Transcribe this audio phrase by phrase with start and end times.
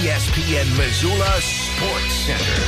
[0.00, 2.62] ESPN Missoula Sports Center.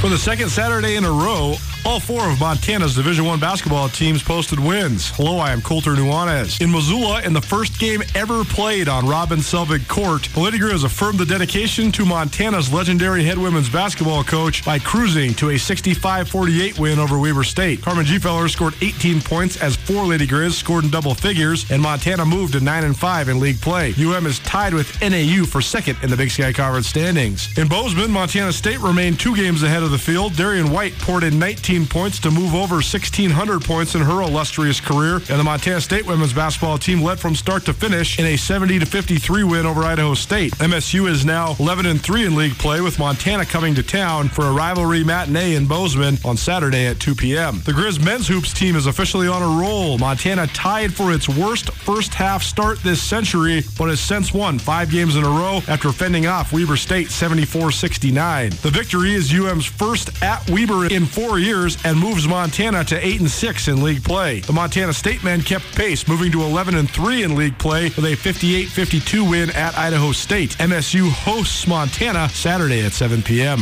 [0.00, 4.22] For the second Saturday in a row, all four of Montana's Division One basketball teams
[4.22, 5.10] posted wins.
[5.10, 6.60] Hello, I am Colter Nuanez.
[6.60, 11.18] In Missoula, in the first game ever played on Robin Selvig Court, Lady Grizz affirmed
[11.18, 16.98] the dedication to Montana's legendary head women's basketball coach by cruising to a 65-48 win
[16.98, 17.82] over Weber State.
[17.82, 22.24] Carmen Gfeller scored 18 points as four Lady Grizz scored in double figures, and Montana
[22.24, 23.94] moved to 9 and 5 in league play.
[23.98, 27.56] UM is tied with NAU for second in the Big Sky Conference standings.
[27.56, 30.34] In Bozeman, Montana State remained two games ahead of the field.
[30.34, 35.14] Darian White poured in 19 points to move over 1,600 points in her illustrious career.
[35.14, 38.80] And the Montana State women's basketball team led from start to finish in a 70
[38.80, 40.52] to 53 win over Idaho State.
[40.56, 44.46] MSU is now 11 and 3 in league play with Montana coming to town for
[44.46, 47.60] a rivalry matinee in Bozeman on Saturday at 2 p.m.
[47.64, 49.96] The Grizz men's hoops team is officially on a roll.
[49.96, 54.90] Montana tied for its worst first half start this century, but has since won five
[54.90, 58.60] games in a row after fending off Weber State 74-69.
[58.60, 63.20] The victory is UM's first at Weber in four years and moves Montana to 8
[63.20, 64.40] and 6 in league play.
[64.40, 68.04] The Montana State men kept pace, moving to 11 and 3 in league play with
[68.04, 70.56] a 58-52 win at Idaho State.
[70.58, 73.58] MSU hosts Montana Saturday at 7 p.m.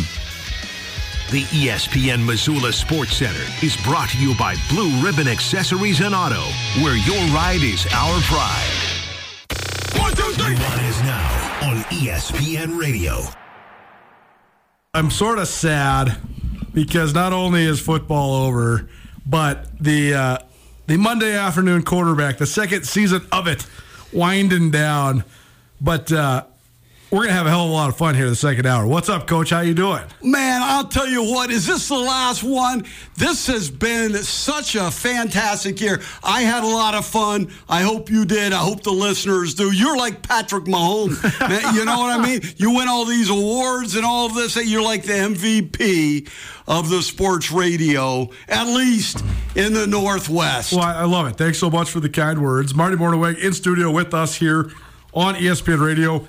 [1.30, 6.42] The ESPN Missoula Sports Center is brought to you by Blue Ribbon Accessories and Auto,
[6.82, 8.98] where your ride is our pride.
[10.00, 10.54] One, two, three.
[10.54, 13.24] One is now on ESPN Radio.
[14.94, 16.16] I'm sort of sad
[16.72, 18.88] because not only is football over,
[19.26, 20.38] but the uh,
[20.86, 23.66] the Monday afternoon quarterback, the second season of it,
[24.12, 25.24] winding down.
[25.80, 26.44] But uh,
[27.10, 28.86] we're gonna have a hell of a lot of fun here the second hour.
[28.86, 29.50] What's up, Coach?
[29.50, 30.02] How you doing?
[30.22, 31.50] Man, I'll tell you what.
[31.50, 32.84] Is this the last one?
[33.16, 36.02] This has been such a fantastic year.
[36.22, 37.50] I had a lot of fun.
[37.68, 38.52] I hope you did.
[38.52, 39.72] I hope the listeners do.
[39.72, 41.22] You're like Patrick Mahomes.
[41.48, 42.42] Man, you know what I mean?
[42.56, 44.56] You win all these awards and all of this.
[44.56, 46.28] And you're like the MVP
[46.66, 50.74] of the sports radio, at least in the Northwest.
[50.74, 51.36] Well, I love it.
[51.36, 52.74] Thanks so much for the kind words.
[52.74, 54.70] Marty Mornhinweg in studio with us here
[55.14, 56.26] on ESPN Radio.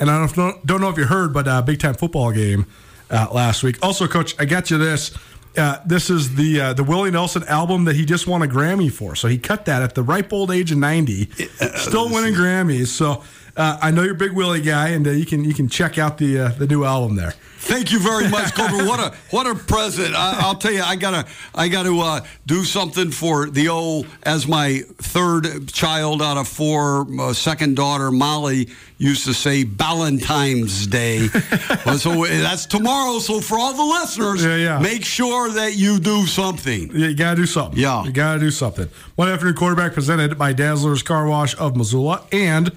[0.00, 2.66] And I don't, don't know if you heard, but uh, big time football game
[3.10, 3.76] uh, last week.
[3.82, 5.12] Also, Coach, I got you this.
[5.56, 8.90] Uh, this is the uh, the Willie Nelson album that he just won a Grammy
[8.90, 9.14] for.
[9.14, 11.28] So he cut that at the ripe old age of ninety,
[11.76, 12.86] still winning Grammys.
[12.86, 13.22] So
[13.60, 15.98] uh, I know you're a big Willie guy, and uh, you can you can check
[15.98, 17.34] out the uh, the new album there.
[17.58, 18.86] Thank you very much, Cobra.
[18.86, 20.14] what a what a present!
[20.14, 24.48] I, will tell you, I gotta I gotta uh, do something for the old as
[24.48, 31.26] my third child out of four, uh, second daughter Molly used to say Valentine's Day.
[31.98, 33.18] so that's tomorrow.
[33.18, 34.78] So for all the listeners, yeah, yeah.
[34.78, 36.90] make sure that you do something.
[36.94, 37.78] Yeah, you gotta do something.
[37.78, 38.88] Yeah, you gotta do something.
[39.16, 42.74] One afternoon quarterback presented by Dazzler's Car Wash of Missoula and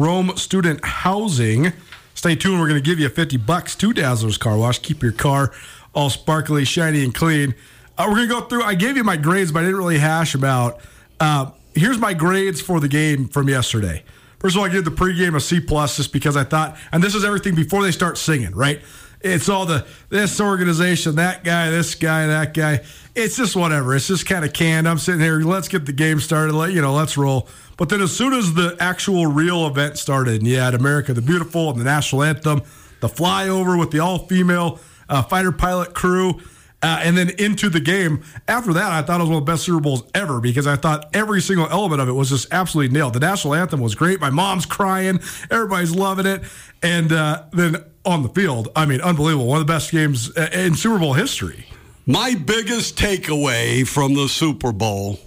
[0.00, 1.74] Rome Student Housing.
[2.14, 2.58] Stay tuned.
[2.58, 4.78] We're going to give you 50 bucks to Dazzler's Car Wash.
[4.78, 5.52] Keep your car
[5.92, 7.54] all sparkly, shiny, and clean.
[7.98, 8.62] Uh, we're going to go through.
[8.62, 10.80] I gave you my grades, but I didn't really hash about.
[11.20, 14.02] Uh, here's my grades for the game from yesterday.
[14.38, 17.04] First of all, I gave the pregame a C plus just because I thought, and
[17.04, 18.80] this is everything before they start singing, right?
[19.20, 22.80] It's all the this organization, that guy, this guy, that guy.
[23.20, 23.94] It's just whatever.
[23.94, 24.88] It's just kind of canned.
[24.88, 25.40] I'm sitting here.
[25.40, 26.54] Let's get the game started.
[26.54, 26.94] Let you know.
[26.94, 27.48] Let's roll.
[27.76, 31.20] But then as soon as the actual real event started, and you had America the
[31.20, 32.62] Beautiful and the national anthem,
[33.00, 36.40] the flyover with the all female uh, fighter pilot crew,
[36.82, 38.22] uh, and then into the game.
[38.48, 40.76] After that, I thought it was one of the best Super Bowls ever because I
[40.76, 43.12] thought every single element of it was just absolutely nailed.
[43.12, 44.18] The national anthem was great.
[44.18, 45.20] My mom's crying.
[45.50, 46.42] Everybody's loving it.
[46.82, 49.46] And uh, then on the field, I mean, unbelievable.
[49.46, 51.66] One of the best games uh, in Super Bowl history.
[52.10, 55.20] My biggest takeaway from the Super Bowl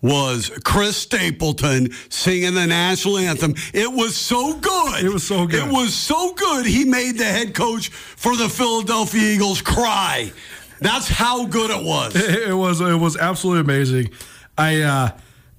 [0.00, 3.54] was Chris Stapleton singing the national anthem.
[3.74, 5.04] It was so good.
[5.04, 5.68] It was so good.
[5.68, 6.64] It was so good.
[6.64, 10.32] He made the head coach for the Philadelphia Eagles cry.
[10.80, 12.16] That's how good it was.
[12.48, 12.80] It, was.
[12.80, 14.08] It was absolutely amazing.
[14.56, 15.10] I uh,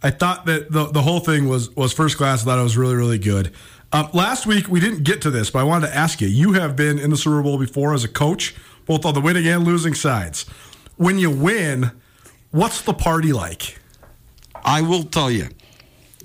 [0.01, 2.41] I thought that the the whole thing was was first class.
[2.41, 3.51] I thought it was really really good.
[3.93, 6.27] Um, last week we didn't get to this, but I wanted to ask you.
[6.27, 8.55] You have been in the Super Bowl before as a coach,
[8.91, 10.45] both on the winning and losing sides.
[10.97, 11.91] When you win,
[12.51, 13.79] what's the party like?
[14.65, 15.47] I will tell you,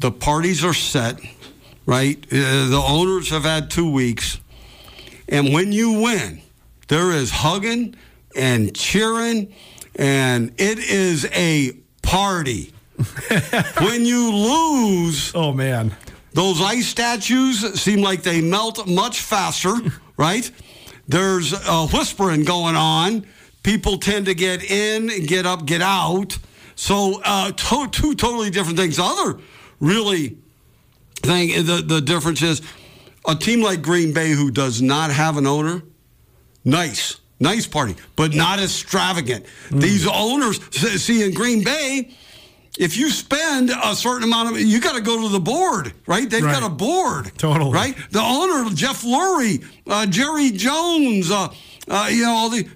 [0.00, 1.20] the parties are set.
[1.86, 2.18] right?
[2.26, 4.40] Uh, the owners have had two weeks.
[5.28, 6.40] And when you win,
[6.88, 7.94] there is hugging
[8.34, 9.54] and cheering,
[9.94, 11.70] and it is a
[12.02, 12.72] party.
[13.78, 15.94] when you lose, oh man,
[16.32, 19.74] those ice statues seem like they melt much faster,
[20.16, 20.50] right?
[21.08, 23.26] There's a whispering going on.
[23.62, 26.38] People tend to get in get up, get out.
[26.74, 28.96] So uh, to- two totally different things.
[28.96, 29.40] The other
[29.80, 30.36] really
[31.22, 32.62] thing, the, the difference is
[33.26, 35.82] a team like Green Bay who does not have an owner,
[36.64, 39.46] nice, nice party, but not extravagant.
[39.68, 39.80] Mm.
[39.80, 40.60] These owners,
[41.02, 42.14] see, in Green Bay,
[42.78, 46.28] if you spend a certain amount of you got to go to the board, right?
[46.28, 46.60] They've right.
[46.60, 47.96] got a board, totally, right?
[48.10, 51.48] The owner, Jeff Lurie, uh, Jerry Jones, uh,
[51.88, 52.68] uh, you know, all the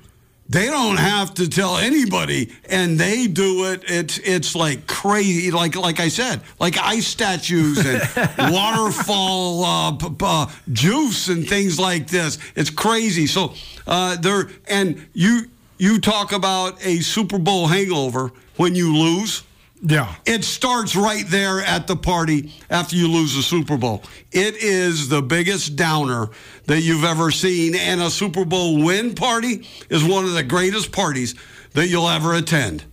[0.50, 3.85] they don't have to tell anybody, and they do it.
[3.87, 8.03] It's it's like crazy, like like I said, like ice statues and
[8.53, 12.38] waterfall uh, p- p- uh, juice and things like this.
[12.56, 13.29] It's crazy.
[13.29, 13.55] So
[13.87, 15.49] uh, there, and you
[15.79, 19.44] you talk about a Super Bowl hangover when you lose.
[19.82, 20.15] Yeah.
[20.27, 24.03] It starts right there at the party after you lose the Super Bowl.
[24.31, 26.29] It is the biggest downer
[26.67, 27.75] that you've ever seen.
[27.75, 31.35] And a Super Bowl win party is one of the greatest parties
[31.73, 32.85] that you'll ever attend.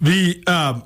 [0.00, 0.42] The.
[0.46, 0.84] Um,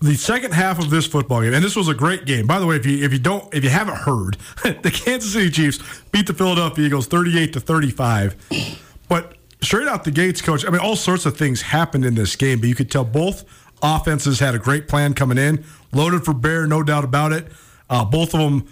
[0.00, 2.46] the second half of this football game, and this was a great game.
[2.46, 5.50] By the way, if you if you don't if you haven't heard, the Kansas City
[5.50, 5.80] Chiefs
[6.12, 8.36] beat the Philadelphia Eagles thirty eight to thirty five.
[9.08, 10.64] But straight out the gates, coach.
[10.64, 13.44] I mean, all sorts of things happened in this game, but you could tell both
[13.82, 17.46] offenses had a great plan coming in, loaded for bear, no doubt about it.
[17.90, 18.66] Uh, both of them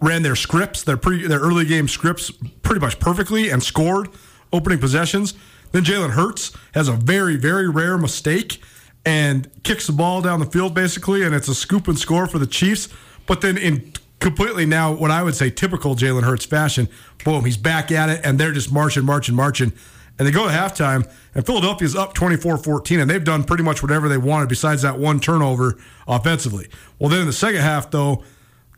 [0.00, 2.30] ran their scripts, their pre, their early game scripts,
[2.62, 4.08] pretty much perfectly, and scored
[4.52, 5.34] opening possessions.
[5.72, 8.62] Then Jalen Hurts has a very very rare mistake
[9.04, 12.38] and kicks the ball down the field basically, and it's a scoop and score for
[12.38, 12.88] the Chiefs.
[13.26, 16.88] But then in completely now what I would say typical Jalen Hurts fashion,
[17.24, 19.72] boom, he's back at it, and they're just marching, marching, marching
[20.18, 23.82] and they go to halftime, and Philadelphia's up 24 14, and they've done pretty much
[23.82, 26.68] whatever they wanted besides that one turnover offensively.
[26.98, 28.24] Well, then in the second half, though,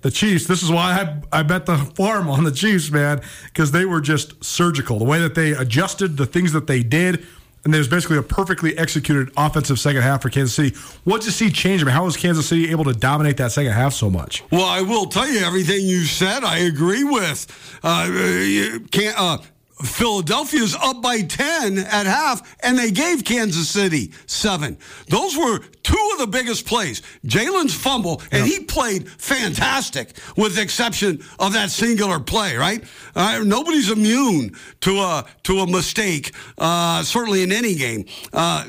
[0.03, 3.73] the Chiefs, this is why I, I bet the farm on the Chiefs, man, because
[3.73, 4.99] they were just surgical.
[4.99, 7.27] The way that they adjusted, the things that they did,
[7.65, 10.75] and there's basically a perfectly executed offensive second half for Kansas City.
[11.05, 11.83] What did you see change?
[11.83, 14.43] I mean, how was Kansas City able to dominate that second half so much?
[14.51, 16.43] Well, I will tell you everything you said.
[16.43, 17.47] I agree with.
[17.83, 19.39] Uh, can't, uh,
[19.82, 24.77] Philadelphia's up by 10 at half, and they gave Kansas City seven.
[25.09, 27.03] Those were two of the biggest plays.
[27.25, 32.85] Jalen's fumble, and he played fantastic, with the exception of that singular play, right?
[33.15, 38.05] Uh, nobody's immune to a, to a mistake, uh, certainly in any game.
[38.32, 38.67] Uh,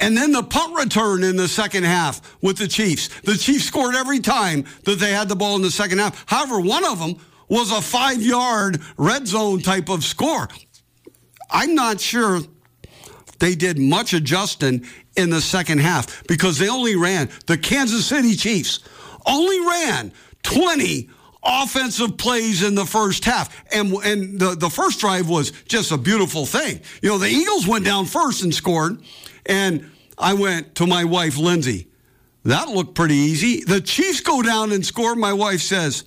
[0.00, 3.08] and then the punt return in the second half with the Chiefs.
[3.22, 6.24] The Chiefs scored every time that they had the ball in the second half.
[6.26, 7.16] However, one of them
[7.50, 10.48] was a five yard red zone type of score.
[11.50, 12.40] I'm not sure
[13.40, 14.86] they did much adjusting
[15.16, 18.80] in the second half because they only ran, the Kansas City Chiefs
[19.26, 20.12] only ran
[20.44, 21.10] 20
[21.42, 23.64] offensive plays in the first half.
[23.74, 26.80] And, and the, the first drive was just a beautiful thing.
[27.02, 29.02] You know, the Eagles went down first and scored.
[29.46, 31.88] And I went to my wife, Lindsay.
[32.44, 33.64] That looked pretty easy.
[33.64, 35.14] The Chiefs go down and score.
[35.14, 36.04] My wife says,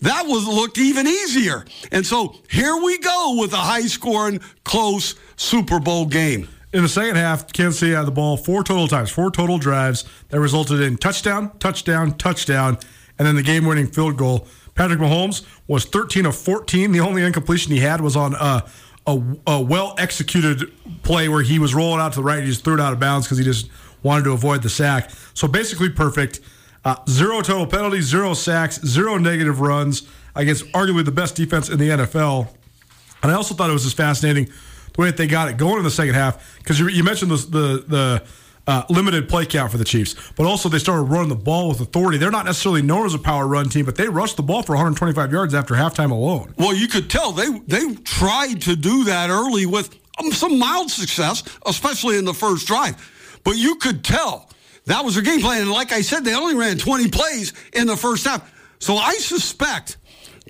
[0.00, 1.64] that was looked even easier.
[1.90, 6.48] And so here we go with a high scoring, close Super Bowl game.
[6.72, 10.04] In the second half, Kansas City had the ball four total times, four total drives
[10.28, 12.78] that resulted in touchdown, touchdown, touchdown,
[13.18, 14.46] and then the game winning field goal.
[14.74, 16.92] Patrick Mahomes was 13 of 14.
[16.92, 18.64] The only incompletion he had was on a,
[19.06, 20.70] a, a well executed
[21.02, 22.38] play where he was rolling out to the right.
[22.38, 23.70] and He just threw it out of bounds because he just
[24.02, 25.10] wanted to avoid the sack.
[25.34, 26.40] So basically perfect.
[26.84, 31.78] Uh, zero total penalties, zero sacks, zero negative runs against arguably the best defense in
[31.78, 32.48] the NFL.
[33.22, 35.78] And I also thought it was just fascinating the way that they got it going
[35.78, 38.24] in the second half because you, you, mentioned the the, the
[38.68, 41.80] uh, limited play count for the Chiefs, but also they started running the ball with
[41.80, 42.18] authority.
[42.18, 44.72] They're not necessarily known as a power run team, but they rushed the ball for
[44.72, 46.54] 125 yards after halftime alone.
[46.58, 50.90] Well, you could tell they they tried to do that early with um, some mild
[50.90, 53.40] success, especially in the first drive.
[53.42, 54.50] But you could tell
[54.88, 55.62] that was their game plan.
[55.62, 58.50] And like I said, they only ran 20 plays in the first half.
[58.78, 59.96] So I suspect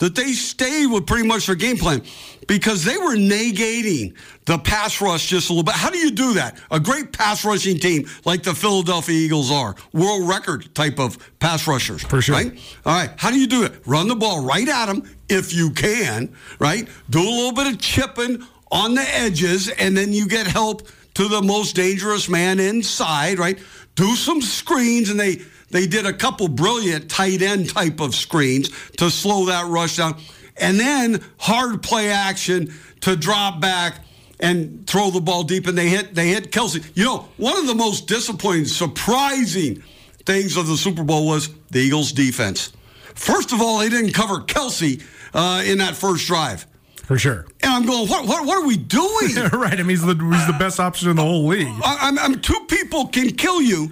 [0.00, 2.02] that they stayed with pretty much their game plan
[2.46, 4.14] because they were negating
[4.46, 5.74] the pass rush just a little bit.
[5.74, 6.58] How do you do that?
[6.70, 11.66] A great pass rushing team like the Philadelphia Eagles are, world record type of pass
[11.66, 12.02] rushers.
[12.02, 12.36] For sure.
[12.36, 12.58] Right?
[12.86, 13.10] All right.
[13.16, 13.72] How do you do it?
[13.86, 16.88] Run the ball right at them if you can, right?
[17.10, 21.26] Do a little bit of chipping on the edges, and then you get help to
[21.26, 23.58] the most dangerous man inside, right?
[23.98, 25.40] Do some screens, and they
[25.70, 30.20] they did a couple brilliant tight end type of screens to slow that rush down.
[30.56, 34.04] And then hard play action to drop back
[34.38, 36.88] and throw the ball deep, and they hit they hit Kelce.
[36.94, 39.82] You know, one of the most disappointing, surprising
[40.24, 42.72] things of the Super Bowl was the Eagles' defense.
[43.16, 45.02] First of all, they didn't cover Kelce
[45.34, 46.68] uh, in that first drive.
[47.08, 47.46] For sure.
[47.62, 49.34] And I'm going, what, what, what are we doing?
[49.54, 49.72] right.
[49.72, 51.66] I mean, he's the, he's the best option in the whole league.
[51.66, 53.90] I, I'm, I'm two people can kill you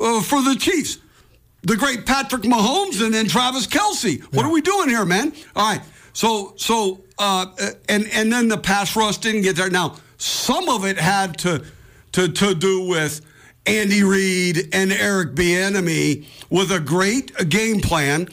[0.00, 0.96] uh, for the Chiefs.
[1.60, 4.22] The great Patrick Mahomes and then Travis Kelce.
[4.32, 4.48] What yeah.
[4.48, 5.34] are we doing here, man?
[5.54, 5.82] All right.
[6.14, 7.48] So, so, uh,
[7.90, 9.68] and and then the pass rush didn't get there.
[9.68, 11.66] Now, some of it had to
[12.12, 13.20] to to do with
[13.66, 18.28] Andy Reid and Eric Bieniemy with a great game plan,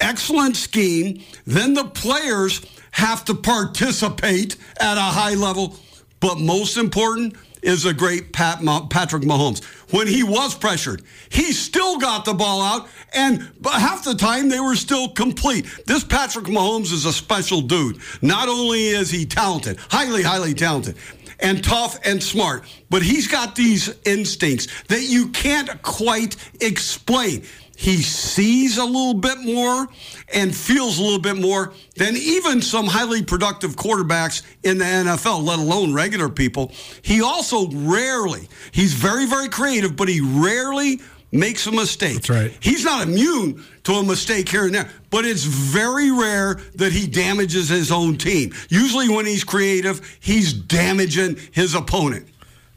[0.00, 1.22] excellent scheme.
[1.46, 2.60] Then the players
[2.92, 5.76] have to participate at a high level,
[6.20, 9.64] but most important is a great Pat Patrick Mahomes.
[9.92, 14.60] When he was pressured, he still got the ball out, and half the time they
[14.60, 15.66] were still complete.
[15.86, 17.98] This Patrick Mahomes is a special dude.
[18.22, 20.96] Not only is he talented, highly, highly talented,
[21.40, 27.44] and tough and smart, but he's got these instincts that you can't quite explain
[27.78, 29.86] he sees a little bit more
[30.34, 35.44] and feels a little bit more than even some highly productive quarterbacks in the NFL,
[35.44, 36.72] let alone regular people.
[37.02, 42.14] He also rarely, he's very, very creative, but he rarely makes a mistake.
[42.14, 42.56] That's right.
[42.58, 47.06] He's not immune to a mistake here and there, but it's very rare that he
[47.06, 48.52] damages his own team.
[48.70, 52.26] Usually when he's creative, he's damaging his opponent.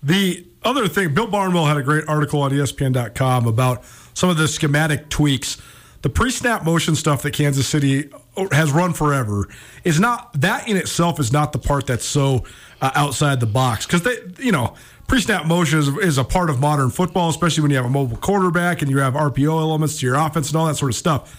[0.03, 3.83] The other thing, Bill Barnwell had a great article on ESPN.com about
[4.21, 5.57] some of the schematic tweaks.
[6.03, 8.11] The pre-snap motion stuff that Kansas City
[8.51, 9.49] has run forever
[9.83, 12.43] is not that in itself is not the part that's so
[12.81, 14.75] uh, outside the box because they you know
[15.07, 18.15] pre-snap motion is, is a part of modern football, especially when you have a mobile
[18.17, 21.35] quarterback and you have RPO elements to your offense and all that sort of stuff.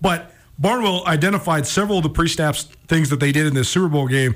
[0.00, 4.08] But Barnwell identified several of the pre-snaps things that they did in this Super Bowl
[4.08, 4.34] game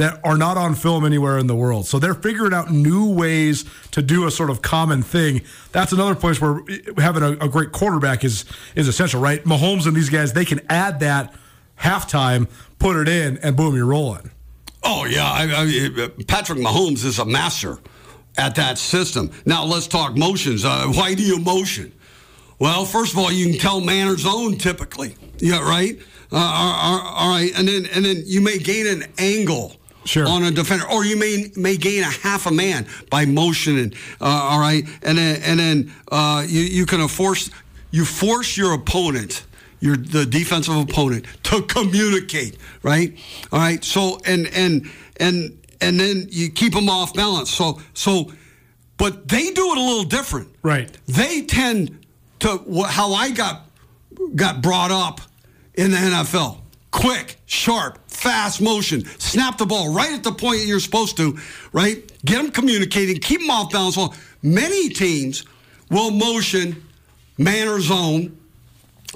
[0.00, 1.86] that are not on film anywhere in the world.
[1.86, 5.42] So they're figuring out new ways to do a sort of common thing.
[5.72, 6.62] That's another place where
[6.96, 9.44] having a, a great quarterback is is essential, right?
[9.44, 11.34] Mahomes and these guys, they can add that
[11.78, 14.30] halftime, put it in, and boom, you're rolling.
[14.82, 17.78] Oh yeah, I, I, Patrick Mahomes is a master
[18.38, 19.30] at that system.
[19.44, 20.64] Now let's talk motions.
[20.64, 21.92] Uh, why do you motion?
[22.58, 25.16] Well, first of all, you can tell man or zone typically.
[25.38, 26.00] Yeah, right.
[26.32, 30.26] Uh, all, all right, and then and then you may gain an angle sure.
[30.26, 33.92] on a defender, or you may may gain a half a man by motioning.
[34.20, 37.50] Uh, all right, and then and then uh, you you can force
[37.90, 39.44] you force your opponent.
[39.82, 43.16] Your the defensive opponent to communicate, right?
[43.50, 43.82] All right.
[43.82, 47.50] So and and and and then you keep them off balance.
[47.50, 48.30] So so,
[48.98, 50.94] but they do it a little different, right?
[51.06, 52.04] They tend
[52.40, 53.62] to how I got
[54.34, 55.22] got brought up
[55.74, 56.59] in the NFL
[56.90, 59.04] quick, sharp, fast motion.
[59.18, 61.38] Snap the ball right at the point you're supposed to,
[61.72, 62.10] right?
[62.24, 63.96] Get them communicating, keep them off balance.
[63.96, 65.44] Well, many teams
[65.90, 66.82] will motion
[67.38, 68.36] man or zone.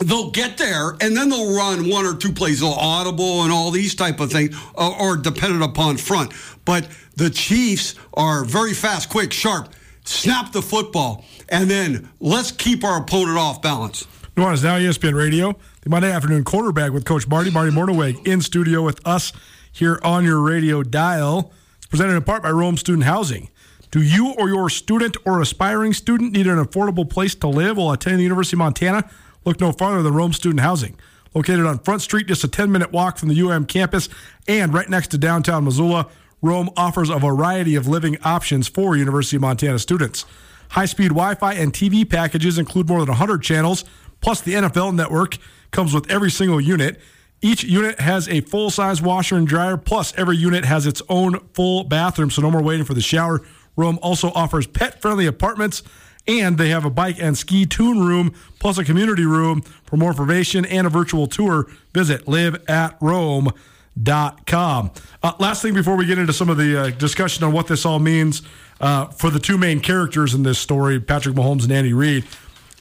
[0.01, 3.71] They'll get there and then they'll run one or two plays, they'll audible and all
[3.71, 6.33] these type of things, or, or dependent upon front.
[6.65, 9.69] But the Chiefs are very fast, quick, sharp.
[10.07, 14.07] Snap the football, and then let's keep our opponent off balance.
[14.37, 18.83] Nuanez now ESPN Radio the Monday afternoon quarterback with Coach Marty, Marty Mornhinweg, in studio
[18.83, 19.33] with us
[19.71, 21.53] here on your radio dial.
[21.77, 23.49] It's presented in part by Rome Student Housing.
[23.93, 27.93] Do you or your student or aspiring student need an affordable place to live while
[27.93, 29.09] attending the University of Montana?
[29.45, 30.97] Look no farther than Rome Student Housing.
[31.33, 34.09] Located on Front Street, just a 10 minute walk from the UM campus
[34.49, 36.09] and right next to downtown Missoula,
[36.43, 40.25] Rome offers a variety of living options for University of Montana students.
[40.71, 43.85] High speed Wi Fi and TV packages include more than 100 channels,
[44.25, 45.37] plus the NFL network
[45.71, 46.99] comes with every single unit.
[47.43, 51.41] Each unit has a full size washer and dryer, plus, every unit has its own
[51.53, 53.43] full bathroom, so no more waiting for the shower.
[53.77, 55.83] Rome also offers pet friendly apartments,
[56.27, 59.61] and they have a bike and ski tune room, plus a community room.
[59.61, 64.91] For more information and a virtual tour, visit liveatrome.com.
[65.23, 67.85] Uh, last thing before we get into some of the uh, discussion on what this
[67.85, 68.41] all means
[68.81, 72.25] uh, for the two main characters in this story, Patrick Mahomes and Andy Reid.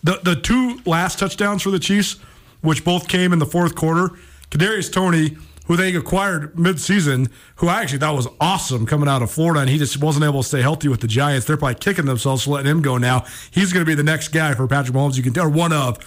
[0.03, 2.17] The, the two last touchdowns for the Chiefs
[2.62, 4.12] which both came in the fourth quarter.
[4.50, 5.36] Kadarius Toney,
[5.67, 9.69] who they acquired midseason, who I actually thought was awesome coming out of Florida, and
[9.69, 11.45] he just wasn't able to stay healthy with the Giants.
[11.45, 13.25] They're probably kicking themselves for letting him go now.
[13.51, 15.17] He's going to be the next guy for Patrick Mahomes.
[15.17, 15.98] You can tell, or one of.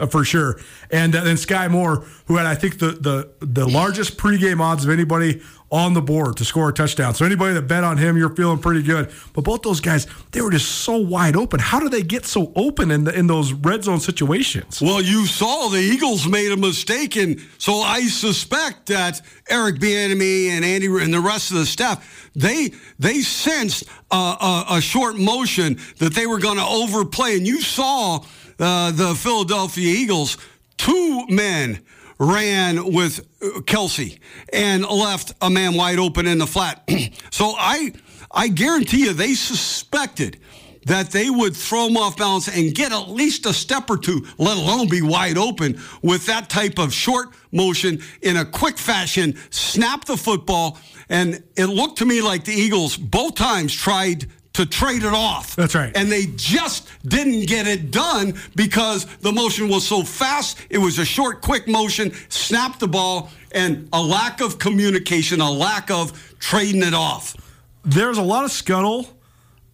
[0.00, 0.58] uh, for sure.
[0.90, 4.84] And uh, then Sky Moore, who had I think the the the largest pregame odds
[4.84, 7.14] of anybody on the board to score a touchdown.
[7.14, 9.12] So anybody that bet on him, you're feeling pretty good.
[9.34, 11.60] But both those guys, they were just so wide open.
[11.60, 14.80] How do they get so open in the, in those red zone situations?
[14.80, 20.48] Well, you saw the Eagles made a mistake, and so I suspect that Eric Bieniemy
[20.48, 25.16] and Andy and the rest of the staff they they sensed a, a, a short
[25.16, 28.24] motion that they were going to overplay, and you saw
[28.58, 30.36] uh, the Philadelphia Eagles
[30.76, 31.80] two men
[32.20, 34.18] ran with uh, Kelce
[34.52, 36.88] and left a man wide open in the flat.
[37.30, 37.92] so I
[38.30, 40.38] I guarantee you they suspected
[40.86, 44.26] that they would throw him off balance and get at least a step or two,
[44.38, 49.36] let alone be wide open with that type of short motion in a quick fashion,
[49.50, 50.78] snap the football.
[51.08, 55.54] And it looked to me like the Eagles both times tried to trade it off.
[55.56, 55.96] That's right.
[55.96, 60.58] And they just didn't get it done because the motion was so fast.
[60.70, 65.50] It was a short, quick motion, snap the ball, and a lack of communication, a
[65.50, 67.36] lack of trading it off.
[67.84, 69.08] There's a lot of scuttle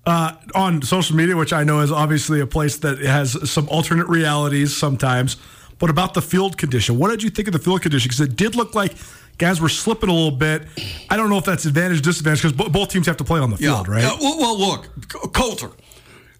[0.04, 4.08] uh, on social media, which I know is obviously a place that has some alternate
[4.08, 5.36] realities sometimes,
[5.78, 6.98] but about the field condition.
[6.98, 8.08] What did you think of the field condition?
[8.08, 8.94] Because it did look like
[9.38, 10.62] guys were slipping a little bit.
[11.10, 13.56] I don't know if that's advantage disadvantage because both teams have to play on the
[13.56, 13.92] field, yeah.
[13.92, 14.02] right?
[14.02, 14.16] Yeah.
[14.20, 15.70] Well, well, look, Colter.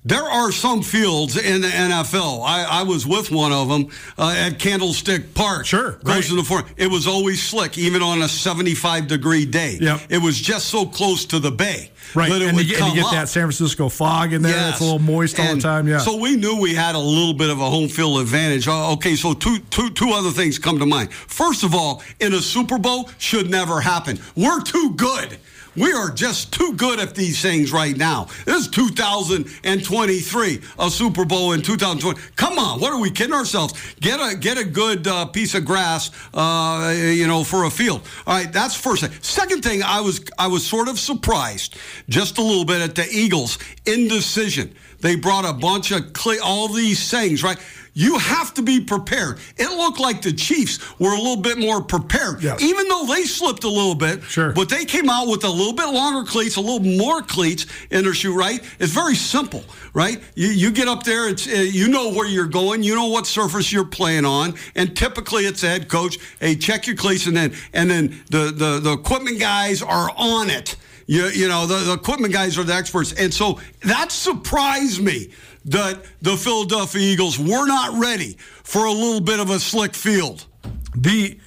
[0.06, 2.44] There are some fields in the NFL.
[2.44, 5.66] I, I was with one of them uh, at Candlestick Park.
[5.66, 6.24] Sure, Close right.
[6.26, 6.68] to the front.
[6.76, 9.78] It was always slick, even on a 75 degree day.
[9.80, 10.02] Yep.
[10.08, 11.90] It was just so close to the bay.
[12.14, 13.12] Right, that it and, would you get, and you get up.
[13.14, 14.52] that San Francisco fog in there.
[14.52, 14.74] Yes.
[14.74, 15.88] It's a little moist all And the time.
[15.88, 15.98] Yeah.
[15.98, 18.68] So we knew we had a little bit of a home field advantage.
[18.68, 21.12] Uh, Okay, so two, two, two other things come to mind.
[21.12, 24.20] First of all, in a Super Bowl, should never happen.
[24.36, 25.36] We're too good.
[25.76, 28.28] We are just too good at these things right now.
[28.46, 32.18] This is 2023, a Super Bowl in 2020.
[32.36, 33.74] Come on, what are we kidding ourselves?
[34.00, 38.08] Get a get a good uh, piece of grass, uh, you know, for a field.
[38.26, 39.12] All right, that's first thing.
[39.20, 41.76] Second thing, I was I was sort of surprised
[42.08, 44.74] just a little bit at the Eagles' indecision.
[45.00, 47.58] They brought a bunch of cle all these things, right?
[47.98, 49.38] You have to be prepared.
[49.56, 52.60] It looked like the Chiefs were a little bit more prepared, Yes.
[52.60, 54.22] even though they slipped a little bit.
[54.24, 54.52] Sure.
[54.52, 58.04] But they came out with a little bit longer cleats, a little more cleats in
[58.04, 58.62] their shoe, right?
[58.78, 60.22] It's very simple, right?
[60.34, 63.26] You, you get up there, it's uh, you know where you're going, you know what
[63.26, 67.34] surface you're playing on, and typically it's the head coach, hey, check your cleats, and
[67.34, 70.76] then and then the the, the equipment guys are on it.
[71.08, 73.12] You, you know, the, the equipment guys are the experts.
[73.12, 75.30] And so that surprised me
[75.66, 80.46] that the Philadelphia Eagles were not ready for a little bit of a slick field.
[80.94, 81.38] the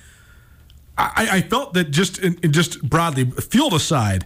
[0.98, 4.26] I, I felt that just in, just broadly field aside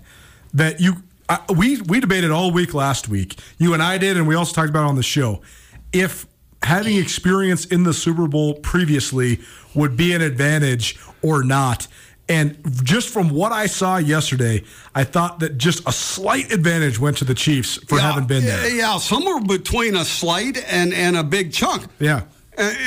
[0.55, 4.27] that you I, we we debated all week last week you and I did and
[4.27, 5.43] we also talked about it on the show
[5.91, 6.25] if
[6.63, 9.39] having experience in the Super Bowl previously
[9.75, 11.87] would be an advantage or not
[12.29, 14.63] and just from what I saw yesterday
[14.95, 18.69] I thought that just a slight advantage went to the Chiefs for having been there
[18.75, 21.85] Yeah, somewhere between a slight and, and a big chunk.
[21.99, 22.21] yeah
[22.57, 22.77] And,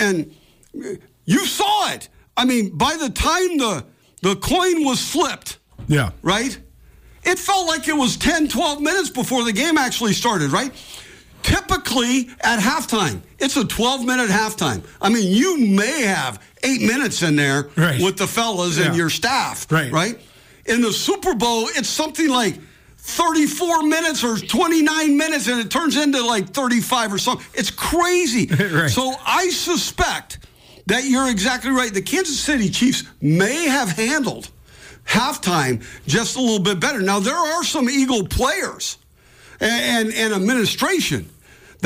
[0.75, 2.09] and you saw it.
[2.37, 3.85] I mean, by the time the
[4.23, 6.59] the coin was flipped, yeah right?
[7.25, 10.73] It felt like it was 10, 12 minutes before the game actually started, right?
[11.47, 14.83] Typically at halftime, it's a 12 minute halftime.
[15.01, 18.03] I mean, you may have eight minutes in there Right.
[18.03, 19.93] with the fellas and your staff, Right.
[19.93, 20.21] right?
[20.65, 22.57] In the Super Bowl, it's something like
[22.99, 27.47] 34 minutes or 29 minutes, and it turns into like 35 or something.
[27.55, 28.47] It's crazy.
[28.73, 28.91] Right.
[28.91, 30.39] So I suspect
[30.87, 31.95] that you're exactly right.
[31.95, 34.51] The Kansas City Chiefs may have handled
[35.07, 37.01] halftime just a little bit better.
[37.01, 38.99] Now, there are some Eagle players
[39.61, 41.31] and, and, and administration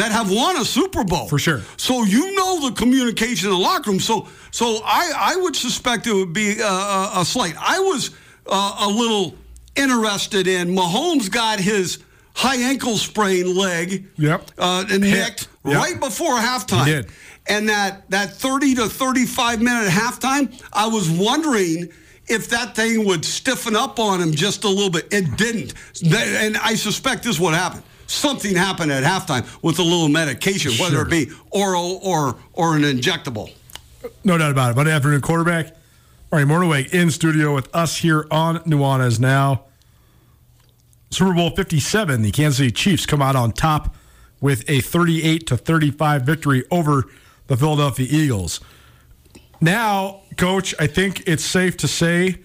[0.01, 1.29] that have won a Super Bowl.
[1.29, 1.63] For sure.
[1.77, 4.01] So you know the communication in the locker room.
[4.01, 7.55] So so I, I would suspect it would be a, a, a slight.
[7.61, 8.11] I was
[8.47, 9.35] uh, a little
[9.77, 11.99] interested in Mahomes got his
[12.35, 14.51] high ankle sprain leg Yep.
[14.59, 15.75] uh, nicked Yep.
[15.77, 16.87] right before halftime.
[16.87, 17.07] He did.
[17.49, 21.89] And that, that 30 to 35 minute halftime, I was wondering
[22.29, 25.09] if that thing would stiffen up on him just a little bit.
[25.13, 25.75] It didn't.
[26.05, 27.83] And I suspect this is what happened.
[28.11, 31.07] Something happened at halftime with a little medication, whether Sure.
[31.07, 33.53] it be oral or, or an injectable.
[34.25, 34.75] No doubt about it.
[34.77, 35.69] But afternoon quarterback.
[36.33, 39.63] All right, Mornhinweg in studio with us here on Nuanez now.
[41.11, 43.95] Super Bowl 57, the Kansas City Chiefs come out on top
[44.41, 47.05] with a 38 to 35 victory over
[47.47, 48.59] the Philadelphia Eagles.
[49.61, 52.41] Now, coach, I think it's safe to say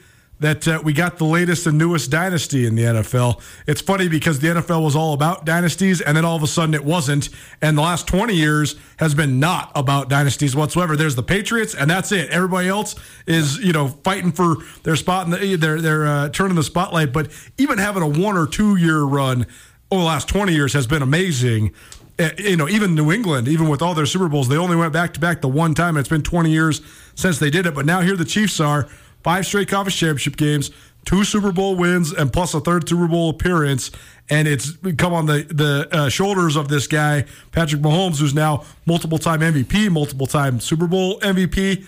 [0.46, 3.42] that uh, we got the latest and newest dynasty in the NFL.
[3.66, 6.76] It's funny because the NFL was all about dynasties, and then all of a sudden
[6.76, 7.30] it wasn't.
[7.64, 10.96] And the last 20 years has been not about dynasties whatsoever.
[10.96, 12.30] There's the Patriots, and that's it.
[12.30, 12.94] Everybody else
[13.26, 17.12] is, you know, fighting for their spot, in the, they're, they're uh, turning the spotlight.
[17.12, 19.48] But even having a one or two year run
[19.90, 21.74] over the last 20 years has been amazing.
[22.20, 24.94] Uh, you know, even New England, even with all their Super Bowls, they only went
[24.94, 25.98] back to back the one time.
[25.98, 26.82] It's been 20 years
[27.16, 27.74] since they did it.
[27.74, 28.88] But now here the Chiefs are
[29.26, 30.70] five straight conference championship games,
[31.04, 33.90] two Super Bowl wins, and plus a third Super Bowl appearance.
[34.30, 38.64] And it's come on the the uh, shoulders of this guy, Patrick Mahomes, who's now
[38.86, 41.86] multiple time MVP, multiple time Super Bowl MVP.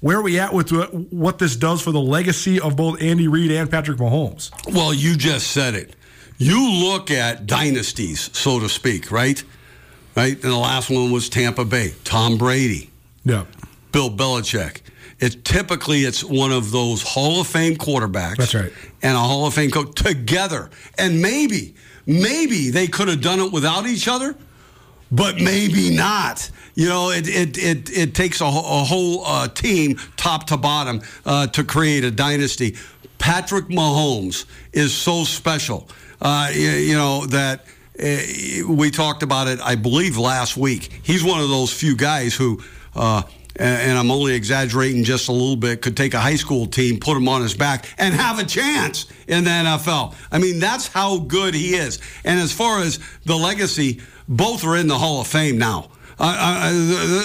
[0.00, 0.70] Where are we at with
[1.12, 4.50] what this does for the legacy of both Andy Reid and Patrick Mahomes?
[4.74, 5.94] Well, you just said it.
[6.38, 9.44] You look at dynasties, so to speak, right?
[10.16, 10.32] Right?
[10.32, 12.90] And the last one was Tampa Bay, Tom Brady.
[13.24, 13.44] Yeah.
[13.92, 14.80] Bill Belichick.
[15.20, 18.36] It typically it's one of those Hall of Fame quarterbacks.
[18.36, 18.72] That's right.
[19.02, 20.70] And a Hall of Fame coach together.
[20.98, 21.74] And maybe,
[22.06, 24.34] maybe they could have done it without each other,
[25.12, 26.50] but maybe not.
[26.74, 31.02] You know, it it it, it takes a, a whole uh, team, top to bottom,
[31.26, 32.76] uh, to create a dynasty.
[33.18, 35.86] Patrick Mahomes is so special.
[36.22, 37.66] Uh, you, you, know that.
[38.02, 41.00] Uh, we talked about it, I believe, last week.
[41.02, 42.62] He's one of those few guys who
[42.94, 43.22] uh,
[43.60, 47.16] and I'm only exaggerating just a little bit, could take a high school team, put
[47.16, 50.14] him on his back, and have a chance in the NFL.
[50.32, 52.00] I mean, that's how good he is.
[52.24, 55.90] And as far as the legacy, both are in the Hall of Fame now.
[56.18, 56.70] Uh,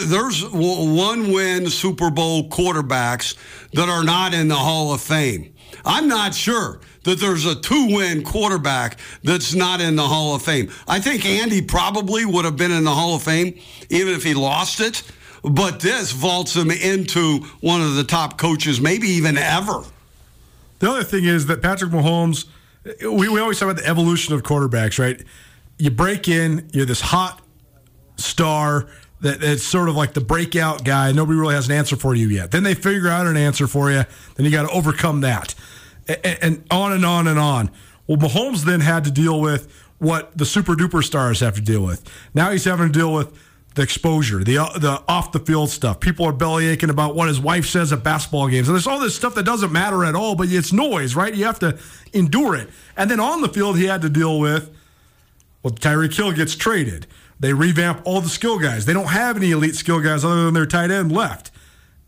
[0.06, 3.36] there's one win Super Bowl quarterbacks
[3.74, 5.54] that are not in the Hall of Fame.
[5.84, 10.42] I'm not sure that there's a two win quarterback that's not in the Hall of
[10.42, 10.72] Fame.
[10.88, 14.34] I think Andy probably would have been in the Hall of Fame even if he
[14.34, 15.04] lost it
[15.50, 19.84] but this vaults him into one of the top coaches, maybe even ever.
[20.80, 22.46] The other thing is that Patrick Mahomes,
[23.02, 25.22] we, we always talk about the evolution of quarterbacks, right?
[25.78, 27.42] You break in, you're this hot
[28.18, 28.88] star
[29.22, 31.12] that it's sort of like the breakout guy.
[31.12, 32.52] Nobody really has an answer for you yet.
[32.52, 34.04] Then they figure out an answer for you.
[34.36, 35.56] Then you got to overcome that,
[36.08, 37.72] and, and on and on and on.
[38.08, 41.84] Well, Mahomes then had to deal with what the super duper stars have to deal
[41.84, 42.04] with.
[42.34, 43.38] Now he's having to deal with
[43.76, 46.00] the exposure, the uh, the off the field stuff.
[46.00, 48.68] People are belly aching about what his wife says at basketball games.
[48.68, 51.34] And there's all this stuff that doesn't matter at all, but it's noise, right?
[51.34, 51.78] You have to
[52.14, 52.70] endure it.
[52.96, 54.74] And then on the field, he had to deal with
[55.62, 57.06] well, Tyreek Hill gets traded.
[57.40, 58.86] They revamp all the skill guys.
[58.86, 61.52] They don't have any elite skill guys other than their tight end left.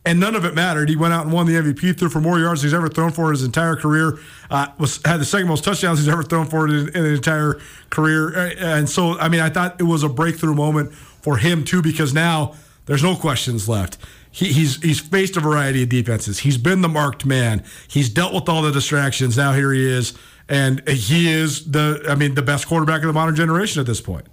[0.05, 0.87] And none of it mattered.
[0.87, 3.11] He went out and won the MVP, threw for more yards than he's ever thrown
[3.11, 4.19] for in his entire career.
[4.49, 7.59] Uh, was had the second most touchdowns he's ever thrown for in, in his entire
[7.89, 8.53] career.
[8.57, 10.93] And so, I mean, I thought it was a breakthrough moment
[11.27, 12.53] for him too, because now
[12.85, 13.97] there's no questions left.
[14.31, 16.39] He, he's he's faced a variety of defenses.
[16.39, 17.65] He's been the marked man.
[17.85, 19.35] He's dealt with all the distractions.
[19.35, 20.13] Now here he is,
[20.47, 23.99] and he is the I mean the best quarterback of the modern generation at this
[23.99, 24.25] point.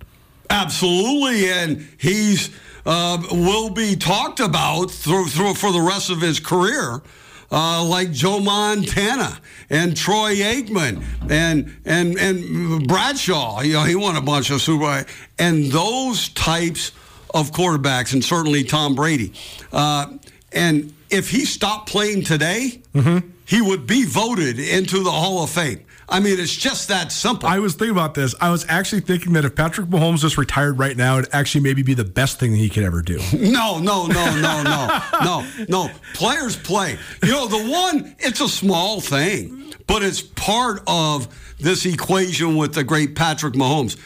[0.49, 2.51] Absolutely, and he's
[2.87, 7.03] uh, will be talked about through, through for the rest of his career.
[7.51, 9.39] Uh, like Joe Montana
[9.71, 13.61] and Troy Aikman and and and Bradshaw.
[13.61, 15.05] You know, he won a bunch of Super
[15.39, 16.93] and those types
[17.35, 19.33] of quarterbacks, and certainly Tom Brady.
[19.73, 20.07] Uh,
[20.53, 23.29] and if he stopped playing today, mm-hmm.
[23.45, 25.85] he would be voted into the Hall of Fame.
[26.09, 27.49] I mean, it's just that simple.
[27.49, 28.35] I was thinking about this.
[28.41, 31.83] I was actually thinking that if Patrick Mahomes just retired right now, it'd actually maybe
[31.83, 33.21] be the best thing he could ever do.
[33.55, 35.91] No, no, no, no, no, no, no.
[36.15, 36.99] Players play.
[37.23, 42.75] You know, the one, it's a small thing, but it's part of this equation with
[42.75, 43.97] the great Patrick Mahomes.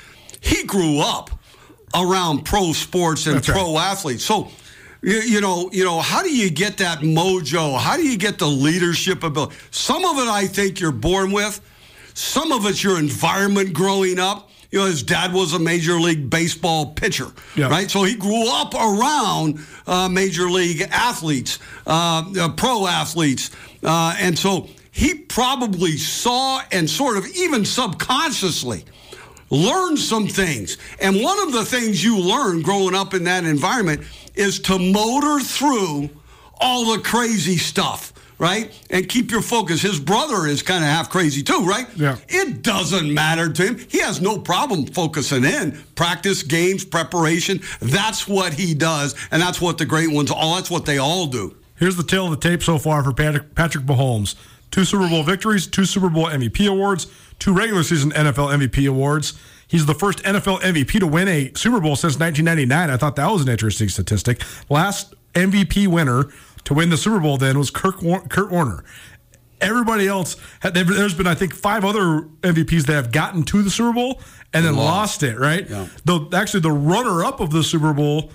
[0.41, 1.31] He grew up
[1.95, 3.91] around pro sports and That's pro right.
[3.91, 4.25] athletes.
[4.25, 4.49] So,
[5.03, 7.79] you, you, know, you know, how do you get that mojo?
[7.79, 9.57] How do you get the leadership ability?
[9.71, 11.61] Some of it I think you're born with.
[12.19, 14.51] Some of it's your environment growing up.
[14.73, 17.69] You know, his dad was a major league baseball pitcher, yeah.
[17.69, 17.89] right?
[17.89, 23.53] So he grew up around uh, major league athletes, uh, uh, pro athletes,
[23.85, 28.85] uh, and so he probably saw and sort of even subconsciously
[29.51, 30.77] learned some things.
[31.01, 34.03] And one of the things you learn growing up in that environment
[34.35, 36.11] is to motor through
[36.61, 38.73] all the crazy stuff right?
[38.91, 39.83] And keep your focus.
[39.83, 41.87] His brother is kind of half crazy too, right?
[41.97, 42.17] Yeah.
[42.29, 43.79] It doesn't matter to him.
[43.89, 45.83] He has no problem focusing in.
[45.95, 47.61] Practice, games, preparation.
[47.81, 49.15] That's what he does.
[49.31, 51.57] And that's what the great ones all that's what they all do.
[51.77, 54.35] Here's the tale of the tape so far for Patrick, Patrick Mahomes.
[54.71, 57.07] Two Super Bowl victories, two Super Bowl MVP awards,
[57.39, 59.39] two regular season NFL MVP awards.
[59.67, 62.91] He's the first NFL MVP to win a Super Bowl since 1999.
[62.91, 64.43] I thought that was an interesting statistic.
[64.69, 66.25] Last MVP winner
[66.69, 68.85] to win the Super Bowl then was Kirk War- Kurt Warner.
[69.59, 73.95] Everybody else, there's been I think five other MVPs that have gotten to the Super
[73.95, 74.21] Bowl
[74.53, 75.39] and then lost, lost it.
[75.39, 75.69] Right?
[75.69, 75.87] Yeah.
[76.05, 78.31] The actually the runner up of the Super Bowl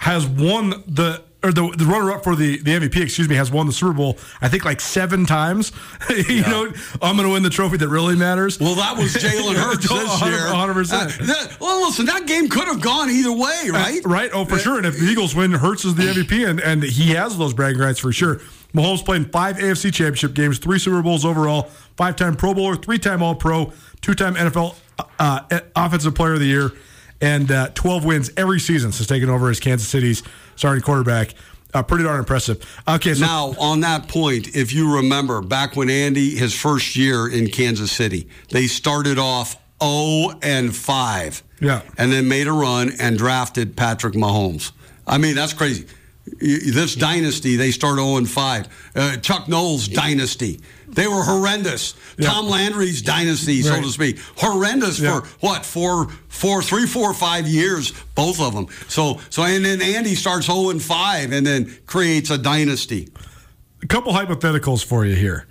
[0.00, 3.50] has won the or the, the runner up for the, the MVP, excuse me, has
[3.50, 5.70] won the Super Bowl, I think like seven times.
[6.10, 6.50] you yeah.
[6.50, 8.58] know, I'm going to win the trophy that really matters.
[8.58, 10.38] Well, that was Jalen Hurts this year.
[10.38, 10.92] 100%.
[10.92, 14.04] Uh, that, well, listen, that game could have gone either way, uh, right?
[14.04, 14.30] Uh, right.
[14.34, 14.78] Oh, for uh, sure.
[14.78, 17.80] And if the Eagles win, Hurts is the MVP, and, and he has those bragging
[17.80, 18.36] rights for sure.
[18.74, 22.76] Mahomes played in five AFC championship games, three Super Bowls overall, five time Pro Bowler,
[22.76, 24.74] three time All Pro, two time NFL
[25.18, 26.72] uh, Offensive Player of the Year
[27.20, 30.22] and uh, 12 wins every season since taking over as Kansas City's
[30.58, 31.34] starting quarterback.
[31.72, 32.64] Uh, pretty darn impressive.
[32.88, 37.28] Okay, so now on that point, if you remember back when Andy his first year
[37.28, 41.42] in Kansas City, they started off 0 and 5.
[41.60, 41.82] Yeah.
[41.98, 44.72] And then made a run and drafted Patrick Mahomes.
[45.06, 45.86] I mean, that's crazy
[46.38, 48.92] this dynasty, they start 0 and 5.
[48.94, 51.94] Uh, Chuck Noll's dynasty, they were horrendous.
[52.16, 52.28] Yeah.
[52.28, 53.76] Tom Landry's dynasty, right.
[53.76, 55.20] so to speak, horrendous yeah.
[55.20, 58.66] for what four, four, three, four, five years, both of them.
[58.88, 63.08] So, so and then Andy starts 0 and 5, and then creates a dynasty.
[63.82, 65.46] A couple hypotheticals for you here.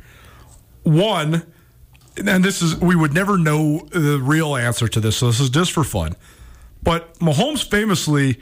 [0.84, 1.46] One,
[2.18, 5.50] and this is we would never know the real answer to this, so this is
[5.50, 6.16] just for fun.
[6.82, 8.40] But Mahomes famously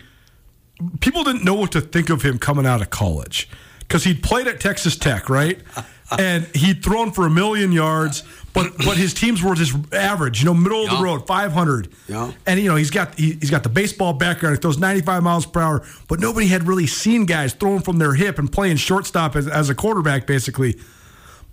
[0.99, 4.47] people didn't know what to think of him coming out of college because he'd played
[4.47, 5.59] at Texas Tech, right?
[6.11, 10.45] and he'd thrown for a million yards, but but his teams were just average, you
[10.45, 11.91] know, middle of the road, 500.
[12.07, 12.31] Yeah.
[12.45, 14.55] And you know, he's got he, has got the baseball background.
[14.55, 18.13] He throws 95 miles per hour, but nobody had really seen guys throwing from their
[18.13, 20.79] hip and playing shortstop as, as a quarterback, basically.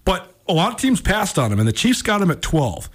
[0.04, 2.88] But a lot of teams passed on him, and the Chiefs got him at 12.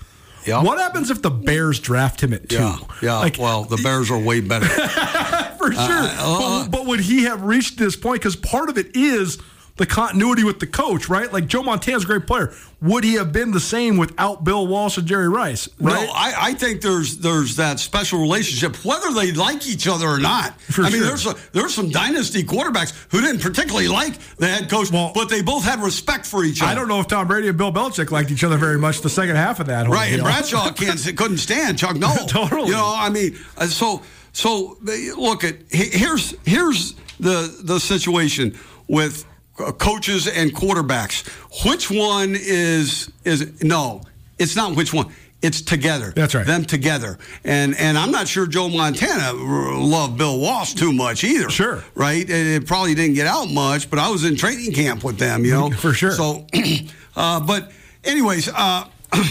[0.46, 0.64] Yeah.
[0.64, 2.56] What happens if the Bears draft him at two?
[2.56, 3.18] Yeah, yeah.
[3.18, 4.66] Like, well, the Bears are way better.
[5.58, 5.82] For sure.
[5.82, 8.22] Uh, uh, but, but would he have reached this point?
[8.22, 9.40] Because part of it is
[9.78, 11.32] the continuity with the coach, right?
[11.32, 12.54] Like Joe Montana's a great player.
[12.82, 15.68] Would he have been the same without Bill Walsh and Jerry Rice?
[15.80, 16.06] Right?
[16.08, 20.20] No, I, I think there's there's that special relationship, whether they like each other or
[20.20, 20.60] not.
[20.62, 24.70] For I mean, there's a, there's some dynasty quarterbacks who didn't particularly like the head
[24.70, 26.72] coach, well, but they both had respect for each other.
[26.72, 29.10] I don't know if Tom Brady and Bill Belichick liked each other very much the
[29.10, 29.88] second half of that.
[29.88, 30.16] Right, deal.
[30.20, 32.16] and Bradshaw can't couldn't stand Chuck Noll.
[32.28, 32.68] totally.
[32.68, 34.02] You know, I mean, uh, so
[34.34, 39.26] so look at here's here's the the situation with
[39.58, 41.28] coaches and quarterbacks.
[41.66, 44.02] Which one is is no?
[44.38, 45.12] It's not which one.
[45.42, 46.12] It's together.
[46.16, 46.46] That's right.
[46.46, 47.18] Them together.
[47.44, 51.50] And and I'm not sure Joe Montana loved Bill Walsh too much either.
[51.50, 51.84] Sure.
[51.94, 52.28] Right.
[52.28, 55.46] It probably didn't get out much, but I was in training camp with them.
[55.46, 55.70] You know.
[55.72, 56.12] For sure.
[56.12, 56.48] So,
[57.16, 57.72] uh, but
[58.04, 58.88] anyways, uh,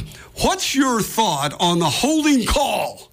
[0.42, 3.10] what's your thought on the holding call?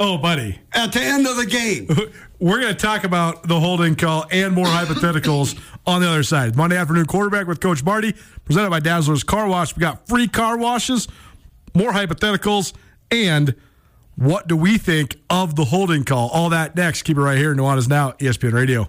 [0.00, 0.58] Oh, buddy.
[0.72, 1.88] At the end of the game.
[2.40, 6.56] We're going to talk about the holding call and more hypotheticals on the other side.
[6.56, 9.76] Monday afternoon quarterback with Coach Marty, presented by Dazzler's Car Wash.
[9.76, 11.08] We got free car washes,
[11.74, 12.72] more hypotheticals,
[13.10, 13.54] and
[14.16, 16.28] what do we think of the holding call?
[16.30, 17.02] All that next.
[17.02, 17.54] Keep it right here.
[17.54, 18.88] Nuanez Now, ESPN Radio.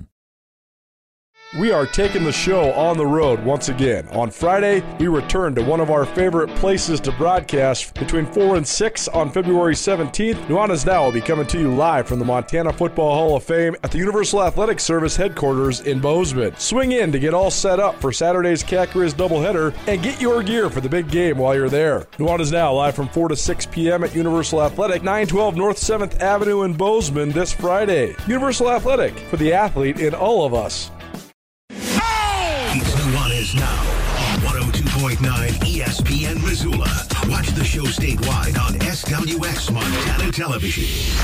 [1.59, 4.07] We are taking the show on the road once again.
[4.13, 8.65] On Friday, we return to one of our favorite places to broadcast between 4 and
[8.65, 10.45] 6 on February 17th.
[10.47, 13.75] Nuanez Now will be coming to you live from the Montana Football Hall of Fame
[13.83, 16.55] at the Universal Athletic Service headquarters in Bozeman.
[16.55, 20.69] Swing in to get all set up for Saturday's Cat-Griz doubleheader and get your gear
[20.69, 22.07] for the big game while you're there.
[22.17, 24.05] Nuanez Now live from 4 to 6 p.m.
[24.05, 28.15] at Universal Athletic, 912 North 7th Avenue in Bozeman this Friday.
[28.25, 30.89] Universal Athletic for the athlete in all of us.
[35.21, 36.89] 102.9 ESPN Missoula.
[37.29, 41.15] Watch the show statewide on SWX Montana Television.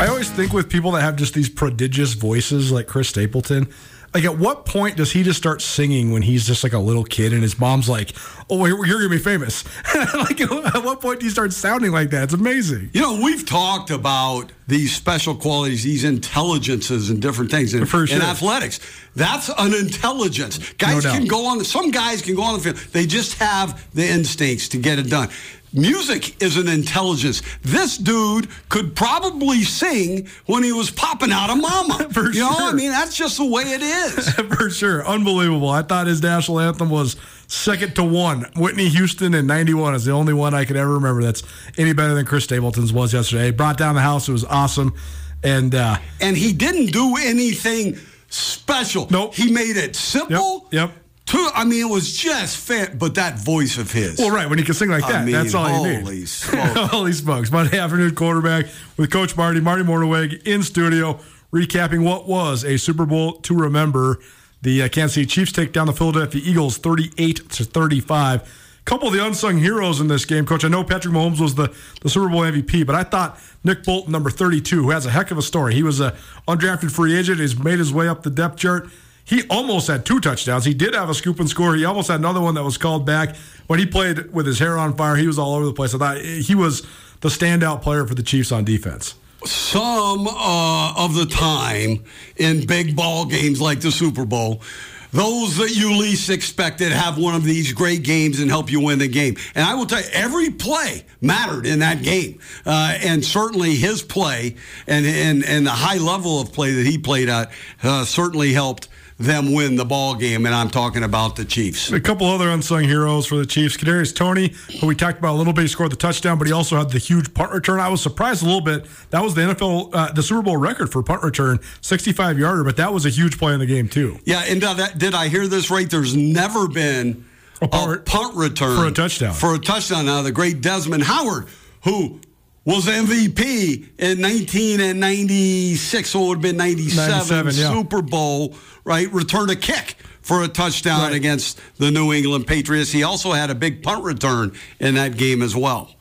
[0.00, 3.68] I always think with people that have just these prodigious voices like Chris Stapleton,
[4.16, 7.04] like at what point does he just start singing when he's just like a little
[7.04, 8.14] kid and his mom's like,
[8.48, 9.62] "Oh, you're, you're gonna be famous"?
[10.14, 12.22] like at what point do you start sounding like that?
[12.24, 12.88] It's amazing.
[12.94, 18.06] You know, we've talked about these special qualities, these intelligences, and different things in, sure.
[18.06, 18.80] in athletics.
[19.14, 20.72] That's an intelligence.
[20.74, 21.62] Guys no can go on.
[21.64, 22.76] Some guys can go on the field.
[22.92, 25.28] They just have the instincts to get it done.
[25.72, 27.42] Music is an intelligence.
[27.62, 32.08] This dude could probably sing when he was popping out of mama.
[32.12, 32.68] For you know, sure.
[32.68, 34.30] I mean, that's just the way it is.
[34.56, 35.06] For sure.
[35.06, 35.68] Unbelievable.
[35.68, 38.46] I thought his national anthem was second to one.
[38.56, 41.42] Whitney Houston in 91 is the only one I could ever remember that's
[41.78, 43.48] any better than Chris Stapleton's was yesterday.
[43.48, 44.28] It brought down the house.
[44.28, 44.94] It was awesome.
[45.42, 47.98] And uh, and he didn't do anything
[48.28, 49.06] special.
[49.10, 49.34] Nope.
[49.34, 50.68] He made it simple.
[50.70, 51.05] Yep, yep.
[51.26, 54.16] To, I mean, it was just fan, but that voice of his.
[54.18, 56.02] well, right, when he can sing like I that, mean, that's all you need.
[56.04, 56.90] holy smokes.
[56.92, 57.50] Holy smokes.
[57.50, 61.18] Monday afternoon quarterback with Coach Marty, Marty Mornhinweg in studio,
[61.52, 64.18] recapping what was a Super Bowl to remember.
[64.62, 68.62] The uh, Kansas City Chiefs take down the Philadelphia Eagles 38 to 35.
[68.84, 70.64] Couple of the unsung heroes in this game, Coach.
[70.64, 74.12] I know Patrick Mahomes was the, the Super Bowl MVP, but I thought Nick Bolton,
[74.12, 75.74] number 32, who has a heck of a story.
[75.74, 77.40] He was a undrafted free agent.
[77.40, 78.88] He's made his way up the depth chart.
[79.26, 80.64] He almost had two touchdowns.
[80.64, 81.74] He did have a scoop and score.
[81.74, 83.34] He almost had another one that was called back.
[83.66, 85.94] When he played with his hair on fire, he was all over the place.
[85.94, 86.82] I thought he was
[87.20, 89.16] the standout player for the Chiefs on defense.
[89.44, 92.04] Some uh, of the time
[92.36, 94.62] in big ball games like the Super Bowl,
[95.10, 99.00] those that you least expected have one of these great games and help you win
[99.00, 99.36] the game.
[99.56, 104.02] And I will tell you, every play mattered in that game, uh, and certainly his
[104.02, 107.50] play and and and the high level of play that he played at
[107.82, 110.44] uh, certainly helped them win the ball game.
[110.44, 111.90] And I'm talking about the Chiefs.
[111.90, 113.76] A couple other unsung heroes for the Chiefs.
[113.76, 116.52] Kadarius Toney, who we talked about a little bit, he scored the touchdown, but he
[116.52, 117.80] also had the huge punt return.
[117.80, 118.86] I was surprised a little bit.
[119.10, 122.76] That was the NFL, uh, the Super Bowl record for punt return, 65 yarder, but
[122.76, 124.18] that was a huge play in the game too.
[124.24, 125.88] Yeah, and uh, that, did I hear this right?
[125.88, 127.24] There's never been
[127.62, 129.32] A a punt- punt, return for a touchdown.
[129.32, 130.04] For a touchdown.
[130.06, 131.46] Now, the great Desmond Howard,
[131.84, 132.20] who
[132.66, 137.72] was MVP in 1996, so it would have been 97, 97, yeah.
[137.72, 139.10] Super Bowl, right?
[139.12, 141.12] Returned a kick for a touchdown Right.
[141.14, 142.90] against the New England Patriots.
[142.90, 145.92] He also had a big punt return in that game as well.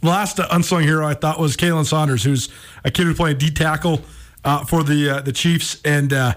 [0.00, 2.48] last unsung hero I thought was Khalen Saunders, who's
[2.84, 4.00] a kid who's playing D tackle
[4.44, 6.34] uh, for the uh, the Chiefs, and uh,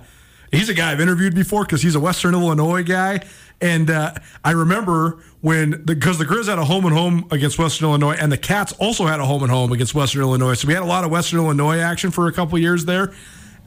[0.51, 3.19] he's a guy I've interviewed before because he's a Western Illinois guy,
[3.61, 7.89] and uh, I remember when because the, Grizz had a home and home against Western
[7.89, 10.73] Illinois, and the Cats also had a home and home against Western Illinois, so we
[10.73, 13.11] had a lot of Western Illinois action for a couple years there,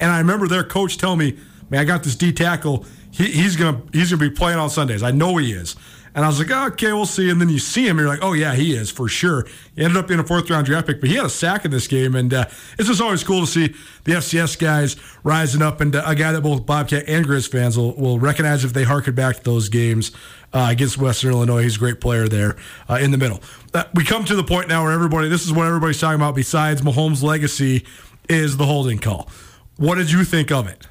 [0.01, 1.37] and I remember their coach telling me,
[1.71, 2.87] "Man, I got this D tackle.
[3.11, 5.03] He, he's gonna he's gonna be playing on Sundays.
[5.03, 5.77] I know he is."
[6.17, 7.29] And I was like, okay, we'll see.
[7.29, 9.49] And then you see him, you're like, oh, yeah, he is for sure.
[9.75, 11.73] He ended up being a fourth round draft pick, but he had a sack in
[11.73, 12.15] this game.
[12.15, 12.45] And uh,
[12.79, 15.81] it's just always cool to see the FCS guys rising up.
[15.81, 18.85] And uh, a guy that both Bobcat and Grizz fans will, will recognize if they
[18.85, 20.13] harken back to those games
[20.55, 21.63] uh, against Western Illinois.
[21.63, 22.57] He's a great player there
[22.89, 23.41] uh, in the middle.
[23.75, 26.35] Uh, we come to the point now where everybody, this is what everybody's talking about
[26.35, 27.85] besides Mahomes' legacy,
[28.29, 29.29] is the holding call.
[29.77, 30.87] What did you think of it?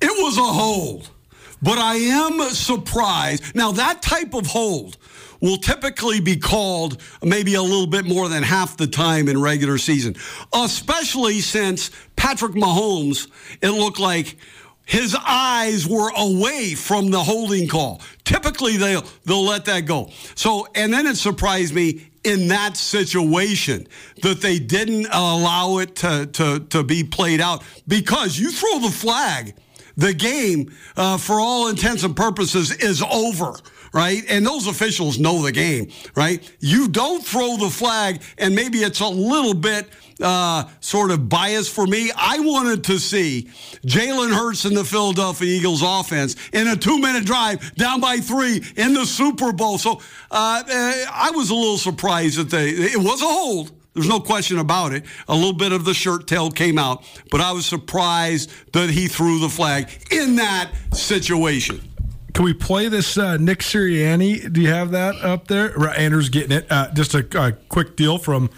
[0.00, 1.10] It was a hold,
[1.60, 3.54] but I am surprised.
[3.56, 4.96] Now, that type of hold
[5.40, 9.78] will typically be called maybe a little bit more than half the time in regular
[9.78, 10.14] season,
[10.52, 13.28] especially since Patrick Mahomes,
[13.60, 14.36] it looked like
[14.84, 18.00] his eyes were away from the holding call.
[18.28, 20.10] Typically, they'll, they'll let that go.
[20.34, 23.88] So, and then it surprised me in that situation
[24.20, 28.90] that they didn't allow it to, to, to be played out because you throw the
[28.90, 29.54] flag
[29.96, 33.54] the game, uh, for all intents and purposes, is over,
[33.94, 34.22] right?
[34.28, 36.46] And those officials know the game, right?
[36.60, 39.88] You don't throw the flag, and maybe it's a little bit
[40.22, 42.10] uh, sort of bias for me.
[42.16, 43.48] I wanted to see
[43.86, 48.62] Jalen Hurts and the Philadelphia Eagles offense in a two minute drive down by three
[48.76, 49.78] in the Super Bowl.
[49.78, 50.00] So
[50.30, 53.72] uh, uh, I was a little surprised that they, it was a hold.
[53.94, 55.04] There's no question about it.
[55.26, 59.08] A little bit of the shirt tail came out, but I was surprised that he
[59.08, 61.80] threw the flag in that situation.
[62.32, 64.52] Can we play this uh, Nick Sirianni?
[64.52, 65.76] Do you have that up there?
[65.98, 66.70] Andrew's getting it.
[66.70, 68.50] Uh, just a, a quick deal from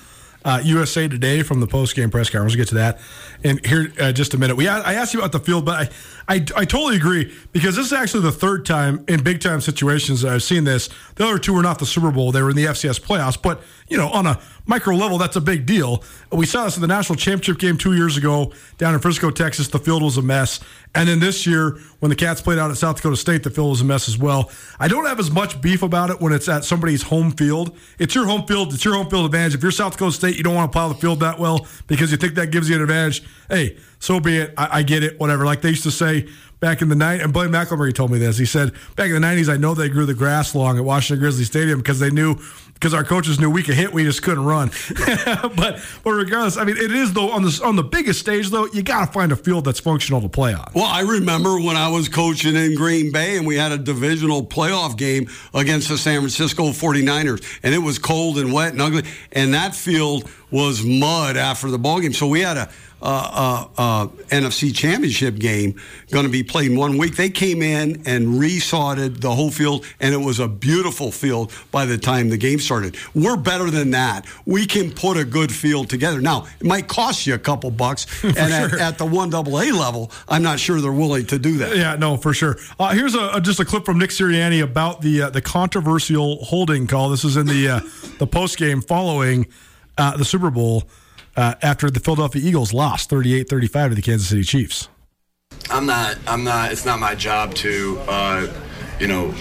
[0.44, 2.55] uh, USA Today from the post game press conference.
[2.55, 3.00] We'll get to that
[3.42, 4.57] in here uh, just a minute.
[4.57, 5.90] We I asked you about the field, but
[6.29, 9.61] I, I I totally agree because this is actually the third time in big time
[9.61, 10.88] situations that I've seen this.
[11.14, 13.40] The other two were not the Super Bowl; they were in the FCS playoffs.
[13.40, 16.05] But you know, on a micro level, that's a big deal.
[16.31, 19.68] We saw this in the national championship game two years ago down in Frisco, Texas.
[19.68, 20.61] The field was a mess,
[20.94, 23.70] and then this year when the Cats played out at South Dakota State, the field
[23.70, 24.50] was a mess as well.
[24.79, 27.76] I don't have as much beef about it when it's at somebody's home field.
[27.98, 28.74] It's your home field.
[28.74, 29.55] It's your home field advantage.
[29.55, 32.11] If you're South Dakota State, you don't want to plow the field that well because
[32.11, 33.22] you think that gives you an advantage.
[33.49, 34.55] Hey, so be it.
[34.57, 35.19] I, I get it.
[35.19, 35.45] Whatever.
[35.45, 36.29] Like they used to say
[36.61, 38.38] back in the night, and Blaine McElmurry told me this.
[38.38, 41.21] He said back in the '90s, I know they grew the grass long at Washington
[41.21, 42.37] Grizzly Stadium because they knew
[42.81, 44.70] because our coaches knew we could hit, we just couldn't run.
[45.57, 48.66] but but regardless, I mean, it is though on the on the biggest stage though,
[48.66, 50.70] you got to find a field that's functional to play on.
[50.74, 54.45] Well, I remember when I was coaching in Green Bay and we had a divisional
[54.45, 59.05] playoff game against the San Francisco 49ers, and it was cold and wet and ugly,
[59.33, 62.12] and that field was mud after the ball game.
[62.12, 62.70] So we had a
[63.03, 65.80] uh, uh, uh, NFC Championship game
[66.11, 67.16] going to be played in one week.
[67.16, 71.86] They came in and resodded the whole field, and it was a beautiful field by
[71.86, 72.96] the time the game started.
[73.14, 74.26] We're better than that.
[74.44, 76.20] We can put a good field together.
[76.20, 78.48] Now, it might cost you a couple bucks, and sure.
[78.48, 79.40] at, at, the one AA
[79.74, 81.76] level, I'm not sure they're willing to do that.
[81.76, 82.59] Yeah, no, for sure.
[82.78, 86.44] Uh, here's a, a, just a clip from Nick Sirianni about the uh, the controversial
[86.44, 87.09] holding call.
[87.09, 87.80] This is in the uh,
[88.18, 89.46] the post game following
[89.96, 90.84] the Super Bowl
[91.37, 94.89] uh, after the Philadelphia Eagles lost 38-35 to the Kansas City Chiefs.
[95.70, 96.18] I'm not.
[96.26, 96.72] I'm not.
[96.72, 98.53] It's not my job to, uh,
[98.99, 99.35] you know.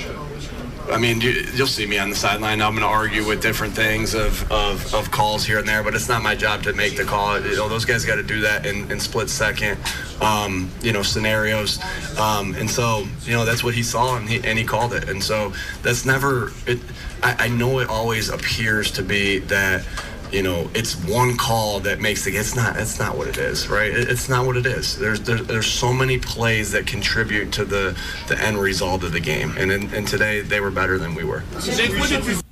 [0.92, 2.64] I mean, you, will see me on the sideline.
[2.64, 5.94] I'm going to argue with different things of, of, of, calls here and there, but
[5.94, 7.40] it's not my job to make the call.
[7.40, 9.80] You know, those guys got to do that in, in split second,
[10.20, 11.80] um, you know, scenarios.
[12.18, 15.10] Um, and so, you know, that's what he saw and he, and he called it.
[15.10, 16.52] And so that's never.
[16.66, 16.80] It,
[17.22, 19.86] I, I know it always appears to be that
[20.32, 22.36] you know, it's one call that makes it.
[22.36, 22.78] It's not.
[22.78, 23.92] It's not what it is, right?
[23.92, 24.98] it's not what it is.
[24.98, 29.20] There's, there's there's so many plays that contribute to the the end result of the
[29.20, 31.44] game, and in, and today they were better than we were.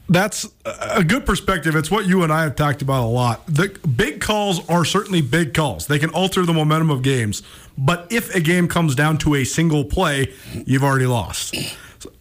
[0.09, 1.75] That's a good perspective.
[1.75, 3.45] It's what you and I have talked about a lot.
[3.47, 5.87] The big calls are certainly big calls.
[5.87, 7.43] They can alter the momentum of games,
[7.77, 10.33] but if a game comes down to a single play,
[10.65, 11.55] you've already lost.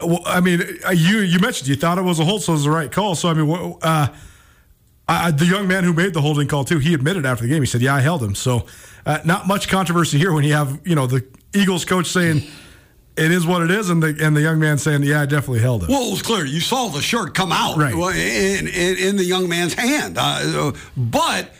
[0.01, 2.57] Well, I mean, uh, you you mentioned you thought it was a hold, so it
[2.57, 3.15] was the right call.
[3.15, 4.09] So I mean, uh,
[5.09, 7.63] uh, the young man who made the holding call too, he admitted after the game.
[7.63, 8.67] He said, "Yeah, I held him." So,
[9.05, 12.43] uh, not much controversy here when you have you know the Eagles coach saying
[13.17, 15.61] it is what it is, and the and the young man saying, "Yeah, I definitely
[15.61, 16.45] held it." Well, it was clear.
[16.45, 17.95] You saw the shirt come out right.
[17.95, 21.53] in, in, in the young man's hand, uh, but.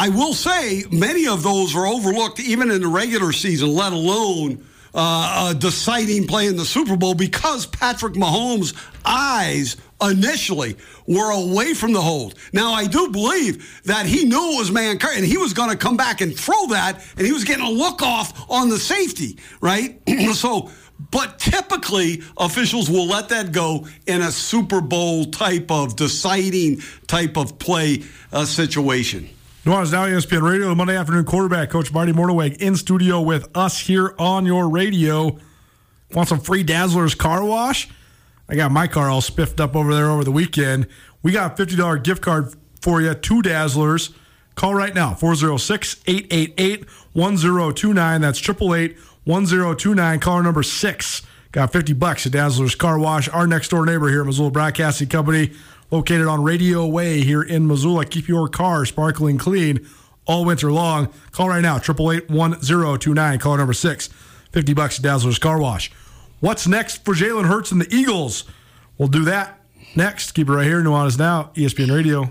[0.00, 4.64] I will say many of those are overlooked even in the regular season, let alone
[4.94, 10.76] uh, a deciding play in the Super Bowl because Patrick Mahomes' eyes initially
[11.06, 12.34] were away from the hold.
[12.52, 15.76] Now, I do believe that he knew it was man and he was going to
[15.76, 19.38] come back and throw that, and he was getting a look off on the safety,
[19.60, 20.00] right?
[20.34, 20.70] so,
[21.10, 27.36] but typically, officials will let that go in a Super Bowl type of deciding type
[27.36, 29.28] of play uh, situation.
[29.64, 33.78] Nuanez Now ESPN Radio, the Monday afternoon quarterback, Coach Marty Mornhinweg in studio with us
[33.78, 35.38] here on your radio.
[36.14, 37.88] Want some free Dazzlers car wash?
[38.48, 40.86] I got my car all spiffed up over there over the weekend.
[41.22, 44.14] We got a $50 gift card for you, two Dazzlers.
[44.54, 48.20] Call right now, 406 888 1029.
[48.20, 50.20] That's 888 1029.
[50.20, 51.22] Caller number six.
[51.52, 55.08] Got 50 bucks at Dazzler's Car Wash, our next door neighbor here at Missoula Broadcasting
[55.08, 55.52] Company,
[55.90, 58.04] located on Radio Way here in Missoula.
[58.04, 59.86] Keep your car sparkling clean
[60.26, 61.12] all winter long.
[61.32, 63.38] Call right now, 888 1029.
[63.38, 64.08] Caller number six.
[64.52, 65.90] 50 bucks at Dazzler's Car Wash.
[66.40, 68.44] What's next for Jalen Hurts and the Eagles?
[68.96, 69.60] We'll do that
[69.96, 70.32] next.
[70.32, 70.80] Keep it right here.
[70.82, 72.30] Nuanez Now, ESPN Radio.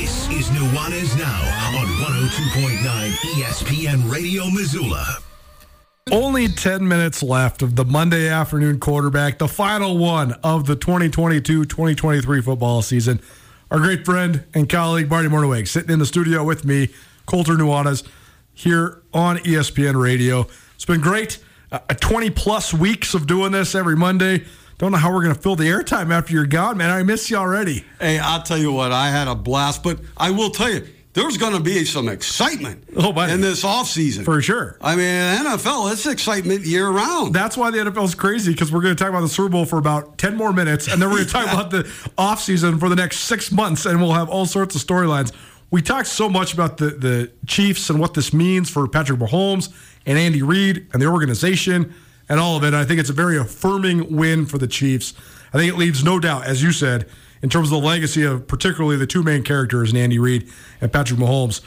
[0.00, 5.18] This is Nuanez Now on 102.9 ESPN Radio Missoula.
[6.10, 11.66] Only 10 minutes left of the Monday afternoon quarterback, the final one of the 2022
[11.66, 13.20] 2023 football season.
[13.70, 16.88] Our great friend and colleague, Marty Mornhinweg, sitting in the studio with me,
[17.26, 18.02] Colter Nuanez,
[18.54, 20.46] here on ESPN Radio.
[20.76, 21.44] It's been great.
[21.70, 24.46] Uh, 20 plus weeks of doing this every Monday.
[24.80, 26.88] Don't know how we're going to fill the airtime after you're gone, man.
[26.88, 27.84] I miss you already.
[28.00, 31.36] Hey, I'll tell you what, I had a blast, but I will tell you, there's
[31.36, 34.24] going to be some excitement oh, in this offseason.
[34.24, 34.78] For sure.
[34.80, 37.34] I mean, NFL, it's excitement year round.
[37.34, 39.66] That's why the NFL is crazy because we're going to talk about the Super Bowl
[39.66, 41.82] for about 10 more minutes, and then we're going to talk about the
[42.16, 45.30] offseason for the next six months, and we'll have all sorts of storylines.
[45.70, 49.70] We talked so much about the, the Chiefs and what this means for Patrick Mahomes
[50.06, 51.94] and Andy Reid and the organization
[52.30, 52.72] and all of it.
[52.72, 55.12] I think it's a very affirming win for the Chiefs.
[55.52, 57.06] I think it leaves no doubt, as you said,
[57.42, 60.48] in terms of the legacy of particularly the two main characters, Andy Reid
[60.80, 61.60] and Patrick Mahomes.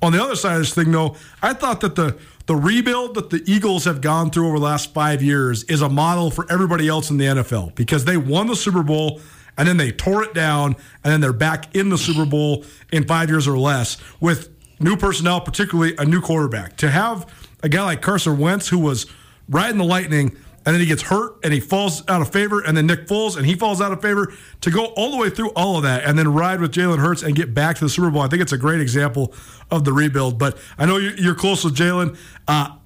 [0.00, 3.30] On the other side of this thing, though, I thought that the the rebuild that
[3.30, 6.86] the Eagles have gone through over the last five years is a model for everybody
[6.86, 9.20] else in the NFL because they won the Super Bowl
[9.58, 13.04] and then they tore it down and then they're back in the Super Bowl in
[13.04, 14.48] five years or less with
[14.78, 16.76] new personnel, particularly a new quarterback.
[16.76, 17.28] To have
[17.64, 19.06] a guy like Carson Wentz who was
[19.48, 20.36] riding the lightning
[20.66, 23.36] and then he gets hurt and he falls out of favor, and then Nick Foles
[23.36, 24.32] and he falls out of favor
[24.62, 27.22] to go all the way through all of that and then ride with Jalen Hurts
[27.22, 28.22] and get back to the Super Bowl.
[28.22, 29.32] I think it's a great example
[29.70, 30.40] of the rebuild.
[30.40, 32.18] But I know you're close with Jalen.
[32.48, 32.76] Uh,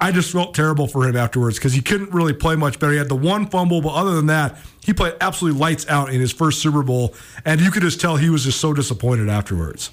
[0.00, 2.92] I just felt terrible for him afterwards because he couldn't really play much better.
[2.92, 6.18] He had the one fumble, but other than that, he played absolutely lights out in
[6.18, 7.14] his first Super Bowl,
[7.44, 9.90] and you could just tell he was just so disappointed afterwards.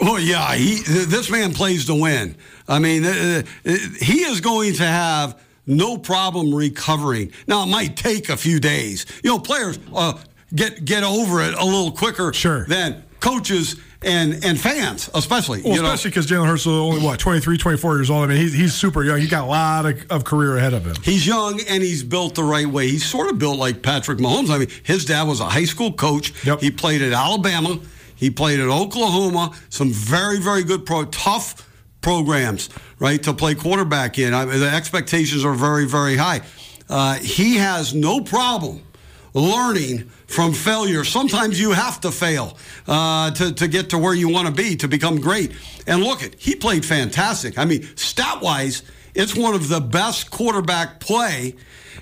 [0.00, 2.36] Oh yeah, he this man plays to win.
[2.68, 7.32] I mean, he is going to have no problem recovering.
[7.46, 9.06] Now it might take a few days.
[9.22, 10.18] You know, players uh,
[10.54, 12.64] get get over it a little quicker sure.
[12.66, 15.62] than coaches and and fans, especially.
[15.62, 18.24] Well, especially because Jalen Hurts is only what 23, 24 years old.
[18.24, 19.18] I mean, he's, he's super young.
[19.18, 20.96] He's got a lot of, of career ahead of him.
[21.02, 22.88] He's young and he's built the right way.
[22.88, 24.50] He's sort of built like Patrick Mahomes.
[24.50, 26.44] I mean, his dad was a high school coach.
[26.44, 26.60] Yep.
[26.60, 27.80] He played at Alabama.
[28.14, 29.52] He played at Oklahoma.
[29.70, 31.68] Some very very good pro tough
[32.04, 32.68] programs,
[33.00, 34.32] right, to play quarterback in.
[34.32, 36.42] I the expectations are very very high.
[36.88, 38.82] Uh, he has no problem
[39.34, 41.02] learning from failure.
[41.04, 44.76] Sometimes you have to fail uh, to, to get to where you want to be,
[44.76, 45.52] to become great.
[45.86, 47.58] And look, at he played fantastic.
[47.58, 48.82] I mean, stat wise,
[49.14, 51.54] it's one of the best quarterback play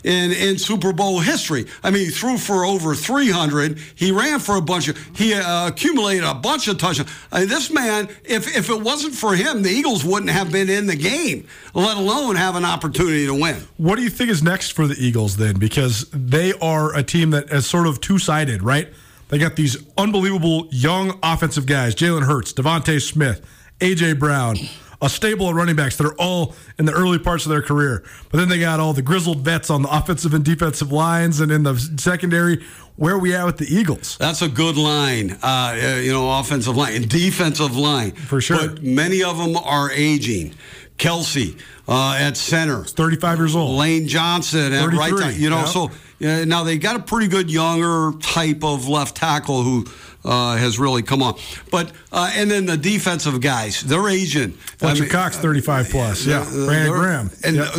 [0.05, 1.67] in, in Super Bowl history.
[1.83, 3.79] I mean, he threw for over 300.
[3.95, 7.11] He ran for a bunch of, he uh, accumulated a bunch of touchdowns.
[7.31, 10.71] I mean, this man, if, if it wasn't for him, the Eagles wouldn't have been
[10.71, 13.57] in the game, let alone have an opportunity to win.
[13.77, 15.59] What do you think is next for the Eagles then?
[15.59, 18.89] Because they are a team that is sort of two sided, right?
[19.29, 23.41] They got these unbelievable young offensive guys Jalen Hurts, DeVonta Smith,
[23.81, 24.15] A.J.
[24.15, 24.57] Brown
[25.03, 28.05] a stable of running backs that are all in the early parts of their career.
[28.31, 31.53] But then they got all the grizzled vets on the offensive and defensive lines and
[31.53, 32.65] in the secondary.
[32.97, 34.17] Where are we at with the Eagles?
[34.19, 38.13] That's a good line, uh, you know, offensive line and defensive line.
[38.13, 38.69] For sure.
[38.69, 40.55] But many of them are aging.
[40.99, 42.83] Kelce uh, at center.
[42.83, 43.77] He's 35 years old.
[43.77, 45.35] Lane Johnson at right side.
[45.35, 45.69] You know, yep.
[45.69, 45.91] so
[46.23, 49.87] uh, now they got a pretty good younger type of left tackle who
[50.25, 51.39] uh, has really come on.
[51.71, 54.53] But uh, and then the defensive guys, they're aging.
[54.53, 56.27] Fletcher I mean, Cox, thirty-five plus.
[56.27, 57.73] Yeah, uh, Brandon Graham, and yep.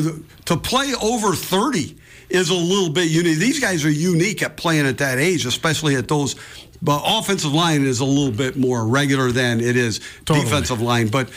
[0.45, 1.97] to play over thirty
[2.29, 3.37] is a little bit unique.
[3.37, 6.35] These guys are unique at playing at that age, especially at those.
[6.81, 10.43] But offensive line is a little bit more regular than it is totally.
[10.43, 11.07] defensive line.
[11.07, 11.29] But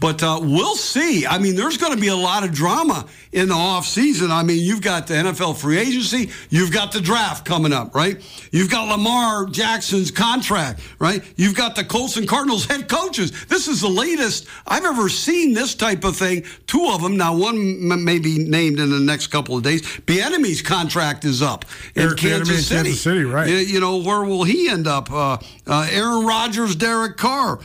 [0.00, 1.26] but uh, we'll see.
[1.26, 4.30] I mean, there's going to be a lot of drama in the offseason.
[4.30, 8.20] I mean, you've got the NFL free agency, you've got the draft coming up, right?
[8.52, 11.22] You've got Lamar Jackson's contract, right?
[11.36, 13.46] You've got the Colts and Cardinals head coaches.
[13.46, 16.44] This is the latest I've ever seen this type of thing.
[16.66, 19.82] Two of them, now one may be named in the next couple of days.
[19.82, 22.84] Bieniemy's contract is up in Kansas City.
[22.84, 23.48] Kansas City, right?
[23.48, 25.10] You know, where will he end up?
[25.10, 27.60] Uh, uh, Aaron Rodgers, Derek Carr.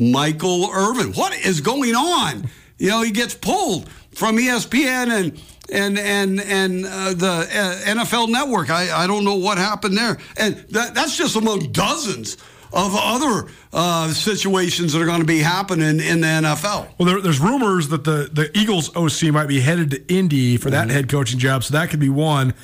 [0.00, 1.12] Michael Irvin.
[1.12, 2.48] What is going on?
[2.78, 8.30] You know, he gets pulled from ESPN and and and and uh, the uh, NFL
[8.30, 8.70] Network.
[8.70, 12.36] I, I don't know what happened there, and that, that's just among dozens
[12.72, 16.88] of other uh, situations that are going to be happening in the NFL.
[16.98, 20.70] Well, there, there's rumors that the the Eagles OC might be headed to Indy for
[20.70, 20.96] that mm-hmm.
[20.96, 22.54] head coaching job, so that could be one.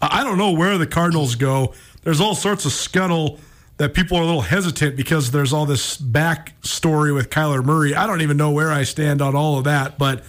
[0.00, 1.74] I don't know where the Cardinals go.
[2.02, 3.38] There's all sorts of scuttle
[3.82, 7.96] that people are a little hesitant because there's all this back story with Kyler Murray.
[7.96, 10.22] I don't even know where I stand on all of that, but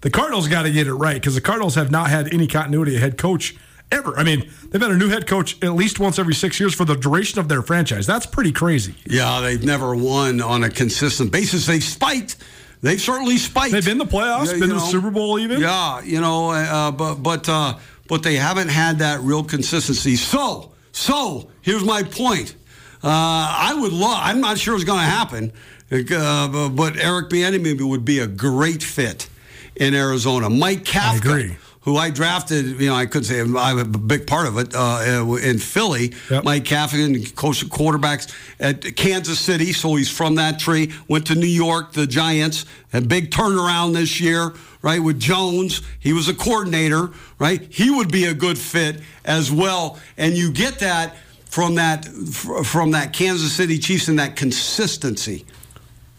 [0.00, 2.96] the Cardinals got to get it right because the Cardinals have not had any continuity
[2.96, 3.54] of head coach
[3.92, 4.18] ever.
[4.18, 6.84] I mean, they've had a new head coach at least once every six years for
[6.84, 8.04] the duration of their franchise.
[8.04, 8.96] That's pretty crazy.
[9.06, 11.66] Yeah, they've never won on a consistent basis.
[11.66, 12.34] They've spiked.
[12.80, 13.74] They've certainly spiked.
[13.74, 15.60] They've been in the playoffs, yeah, been know, the Super Bowl, even.
[15.60, 17.78] Yeah, you know, uh, but but uh,
[18.08, 20.16] but they haven't had that real consistency.
[20.16, 22.56] So so here's my point.
[23.04, 24.18] Uh, I would love.
[24.20, 25.52] I'm not sure it's going to happen,
[25.90, 29.28] uh, but Eric Bieniemy would be a great fit
[29.74, 30.48] in Arizona.
[30.48, 34.56] Mike Kafka, who I drafted, you know, I could say I'm a big part of
[34.56, 36.12] it uh, in Philly.
[36.30, 36.44] Yep.
[36.44, 40.92] Mike Kafka coached quarterbacks at Kansas City, so he's from that tree.
[41.08, 45.02] Went to New York, the Giants, a big turnaround this year, right?
[45.02, 47.66] With Jones, he was a coordinator, right?
[47.68, 51.16] He would be a good fit as well, and you get that
[51.52, 55.44] from that from that Kansas City Chiefs and that consistency.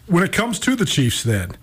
[0.06, 1.58] When it comes to the Chiefs, then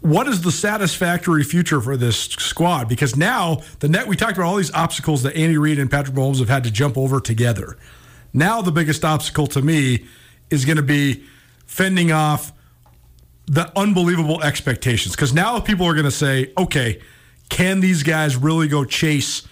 [0.00, 2.88] what is the satisfactory future for this squad?
[2.88, 6.14] Because now the net we talked about all these obstacles that Andy Reid and Patrick
[6.14, 7.76] Mahomes have had to jump over together.
[8.32, 10.06] Now the biggest obstacle to me
[10.48, 11.24] is going to be
[11.66, 12.52] fending off
[13.46, 15.16] the unbelievable expectations.
[15.16, 17.00] Because now people are going to say, okay,
[17.48, 19.48] can these guys really go chase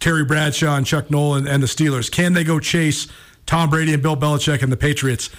[0.00, 2.10] Terry Bradshaw and Chuck Nolan and the Steelers?
[2.10, 3.08] Can they go chase
[3.46, 5.30] Tom Brady and Bill Belichick and the Patriots?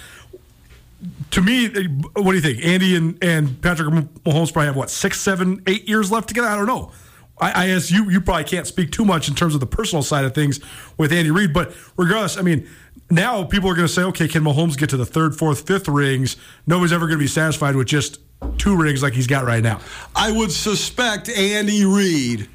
[1.30, 2.64] To me, what do you think?
[2.64, 6.48] Andy and, and Patrick Mahomes probably have what six, seven, eight years left together.
[6.48, 6.92] I don't know.
[7.40, 10.02] I, I guess you you probably can't speak too much in terms of the personal
[10.02, 10.60] side of things
[10.96, 12.66] with Andy Reid, but regardless, I mean,
[13.10, 15.88] now people are going to say, okay, can Mahomes get to the third, fourth, fifth
[15.88, 16.36] rings?
[16.66, 18.18] Nobody's ever going to be satisfied with just
[18.58, 19.80] two rings like he's got right now.
[20.14, 22.48] I would suspect Andy Reid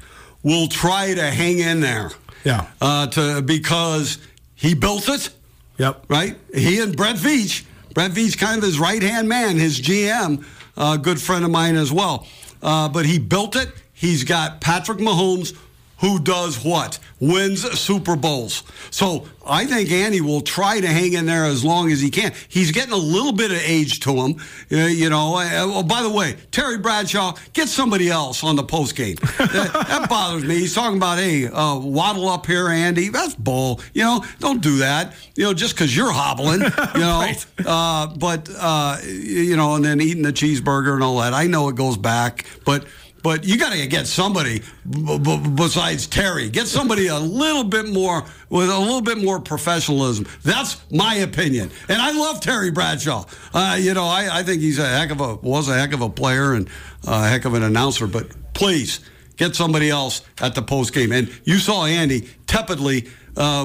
[0.44, 2.12] will try to hang in there.
[2.44, 2.68] Yeah.
[2.80, 4.18] Uh, to because
[4.54, 5.30] he built it.
[5.78, 6.04] Yep.
[6.08, 6.36] Right.
[6.54, 7.64] He and Brett Veach.
[7.94, 10.44] Brett Veach, kind of his right hand man, his GM,
[10.76, 12.26] a uh, good friend of mine as well.
[12.62, 13.70] Uh, but he built it.
[13.92, 15.56] He's got Patrick Mahomes,
[16.04, 16.98] who does what?
[17.18, 18.62] Wins Super Bowls.
[18.90, 22.34] So I think Andy will try to hang in there as long as he can.
[22.48, 24.36] He's getting a little bit of age to him.
[24.70, 28.62] Uh, you know, uh, oh, by the way, Terry Bradshaw, get somebody else on the
[28.62, 29.16] post game.
[29.38, 30.56] that, that, bothers me.
[30.56, 33.08] He's talking about, hey, uh, waddle up here, Andy.
[33.08, 33.80] That's bull.
[33.94, 35.14] You know, don't do that.
[35.36, 36.60] You know, just because you're hobbling,
[36.94, 37.20] you know.
[37.20, 37.46] right.
[37.64, 41.32] uh, but, uh, you know, and then eating the cheeseburger and all that.
[41.32, 42.84] I know it goes back, but–
[43.24, 46.50] but you got to get somebody b- b- besides Terry.
[46.50, 50.28] Get somebody a little bit more with a little bit more professionalism.
[50.42, 51.70] That's my opinion.
[51.88, 53.24] And I love Terry Bradshaw.
[53.54, 56.02] Uh, you know, I, I, think he's a heck of a was a heck of
[56.02, 56.68] a player and
[57.06, 58.06] a heck of an announcer.
[58.06, 59.00] But please
[59.38, 61.10] get somebody else at the post game.
[61.10, 63.08] And you saw Andy tepidly.
[63.38, 63.64] Uh,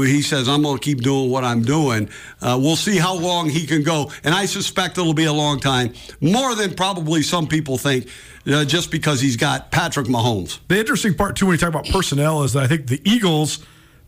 [0.00, 2.08] he says, I'm going to keep doing what I'm doing.
[2.40, 4.10] Uh, we'll see how long he can go.
[4.24, 8.08] And I suspect it'll be a long time, more than probably some people think
[8.46, 10.58] uh, just because he's got Patrick Mahomes.
[10.68, 13.64] The interesting part, too, when you talk about personnel, is that I think the Eagles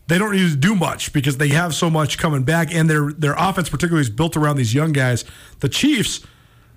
[0.07, 3.11] they don't need to do much because they have so much coming back, and their
[3.11, 5.25] their offense particularly is built around these young guys.
[5.59, 6.25] The Chiefs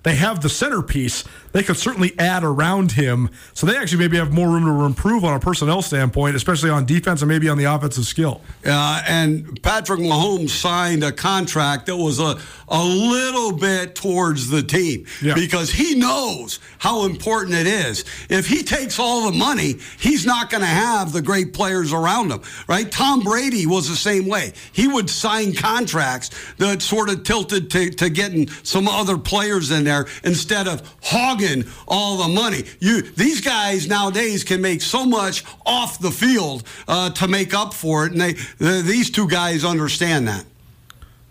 [0.03, 1.23] they have the centerpiece.
[1.51, 3.29] They could certainly add around him.
[3.53, 6.85] So they actually maybe have more room to improve on a personnel standpoint, especially on
[6.85, 8.41] defense and maybe on the offensive skill.
[8.65, 14.63] Uh, and Patrick Mahomes signed a contract that was a, a little bit towards the
[14.63, 15.35] team yeah.
[15.35, 18.05] because he knows how important it is.
[18.29, 22.31] If he takes all the money, he's not going to have the great players around
[22.31, 22.89] him, right?
[22.91, 24.53] Tom Brady was the same way.
[24.71, 29.83] He would sign contracts that sort of tilted to, to getting some other players in
[29.83, 32.63] there there instead of hogging all the money.
[32.79, 37.73] You these guys nowadays can make so much off the field uh, to make up
[37.73, 38.33] for it, and they
[38.81, 40.45] these two guys understand that.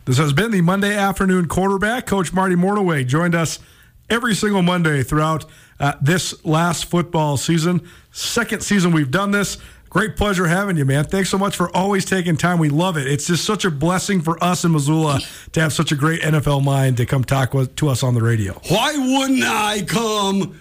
[0.04, 2.06] This has been the Monday afternoon quarterback.
[2.06, 3.58] Coach Marty Mornhinweg joined us
[4.08, 5.44] every single Monday throughout
[5.78, 7.88] uh, this last football season.
[8.10, 9.58] Second season we've done this.
[9.90, 11.04] Great pleasure having you, man.
[11.04, 12.60] Thanks so much for always taking time.
[12.60, 13.08] We love it.
[13.08, 15.18] It's just such a blessing for us in Missoula
[15.50, 18.22] to have such a great NFL mind to come talk with, to us on the
[18.22, 18.52] radio.
[18.68, 20.60] Why wouldn't I come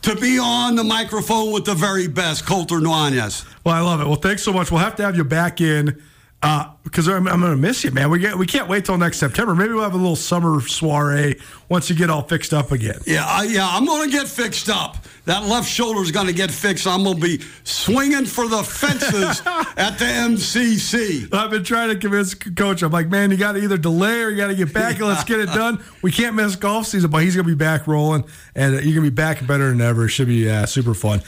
[0.00, 3.46] to be on the microphone with the very best, Colter Nuanez?
[3.64, 4.06] Well, I love it.
[4.06, 4.70] Well, thanks so much.
[4.70, 6.02] We'll have to have you back in
[6.40, 8.10] because uh, I'm, I'm going to miss you, man.
[8.10, 9.54] We get we can't wait till next September.
[9.54, 11.38] Maybe we'll have a little summer soiree
[11.68, 12.98] once you get all fixed up again.
[13.06, 14.96] Yeah, I, yeah, I'm going to get fixed up.
[15.26, 16.86] That left shoulder is going to get fixed.
[16.86, 19.42] I'm going to be swinging for the fences
[19.76, 21.32] at the MCC.
[21.32, 22.82] I've been trying to convince coach.
[22.82, 25.06] I'm like, man, you got to either delay or you got to get back and
[25.06, 25.84] let's get it done.
[26.00, 28.24] We can't miss golf season, but he's going to be back rolling,
[28.54, 30.06] and you're going to be back better than ever.
[30.06, 31.20] It should be uh, super fun.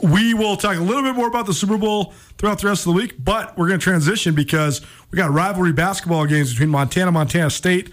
[0.00, 2.92] We will talk a little bit more about the Super Bowl throughout the rest of
[2.92, 4.80] the week, but we're going to transition because
[5.10, 7.90] we got rivalry basketball games between Montana, Montana State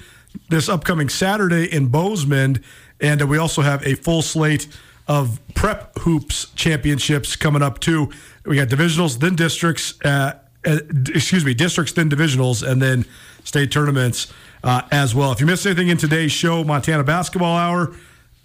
[0.50, 2.64] this upcoming Saturday in Bozeman,
[3.00, 4.68] and we also have a full slate
[5.08, 8.10] of prep hoops championships coming up too.
[8.46, 9.94] We got divisionals, then districts.
[10.04, 10.80] Uh, uh,
[11.14, 13.06] excuse me, districts, then divisionals, and then
[13.44, 14.34] state tournaments
[14.64, 15.32] uh, as well.
[15.32, 17.94] If you missed anything in today's show, Montana Basketball Hour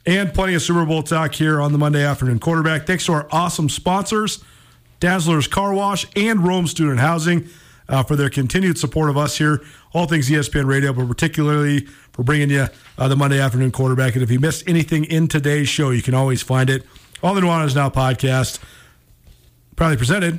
[0.06, 2.86] and plenty of Super Bowl talk here on the Monday afternoon quarterback.
[2.86, 4.42] Thanks to our awesome sponsors,
[4.98, 7.48] Dazzler's Car Wash and Rome Student Housing,
[7.88, 9.60] uh, for their continued support of us here,
[9.92, 11.80] all things ESPN Radio, but particularly
[12.12, 12.66] for bringing you
[12.98, 14.14] uh, the Monday afternoon quarterback.
[14.14, 16.84] And if you missed anything in today's show, you can always find it
[17.22, 18.60] on the Nuanez Now podcast,
[19.76, 20.38] proudly presented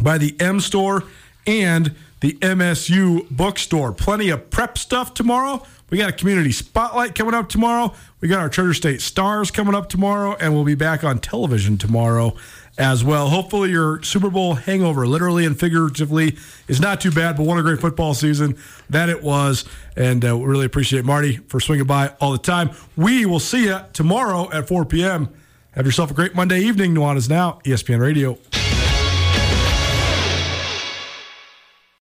[0.00, 1.04] by the M Store
[1.46, 1.94] and
[2.24, 3.92] the MSU Bookstore.
[3.92, 5.62] Plenty of prep stuff tomorrow.
[5.90, 7.92] We got a community spotlight coming up tomorrow.
[8.22, 11.76] We got our Treasure State Stars coming up tomorrow, and we'll be back on television
[11.76, 12.34] tomorrow
[12.78, 13.28] as well.
[13.28, 17.62] Hopefully, your Super Bowl hangover, literally and figuratively, is not too bad, but what a
[17.62, 18.56] great football season
[18.88, 19.66] that it was.
[19.94, 22.70] And uh, we really appreciate Marty for swinging by all the time.
[22.96, 25.28] We will see you tomorrow at 4 p.m.
[25.72, 26.94] Have yourself a great Monday evening.
[26.94, 28.38] Nuanez Now, ESPN Radio.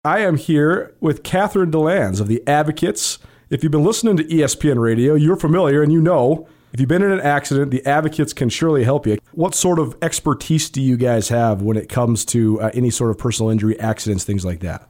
[0.03, 3.19] I am here with Catherine DeLands of the Advocates.
[3.51, 7.03] If you've been listening to ESPN Radio, you're familiar and you know if you've been
[7.03, 9.19] in an accident, the advocates can surely help you.
[9.33, 13.11] What sort of expertise do you guys have when it comes to uh, any sort
[13.11, 14.89] of personal injury, accidents, things like that?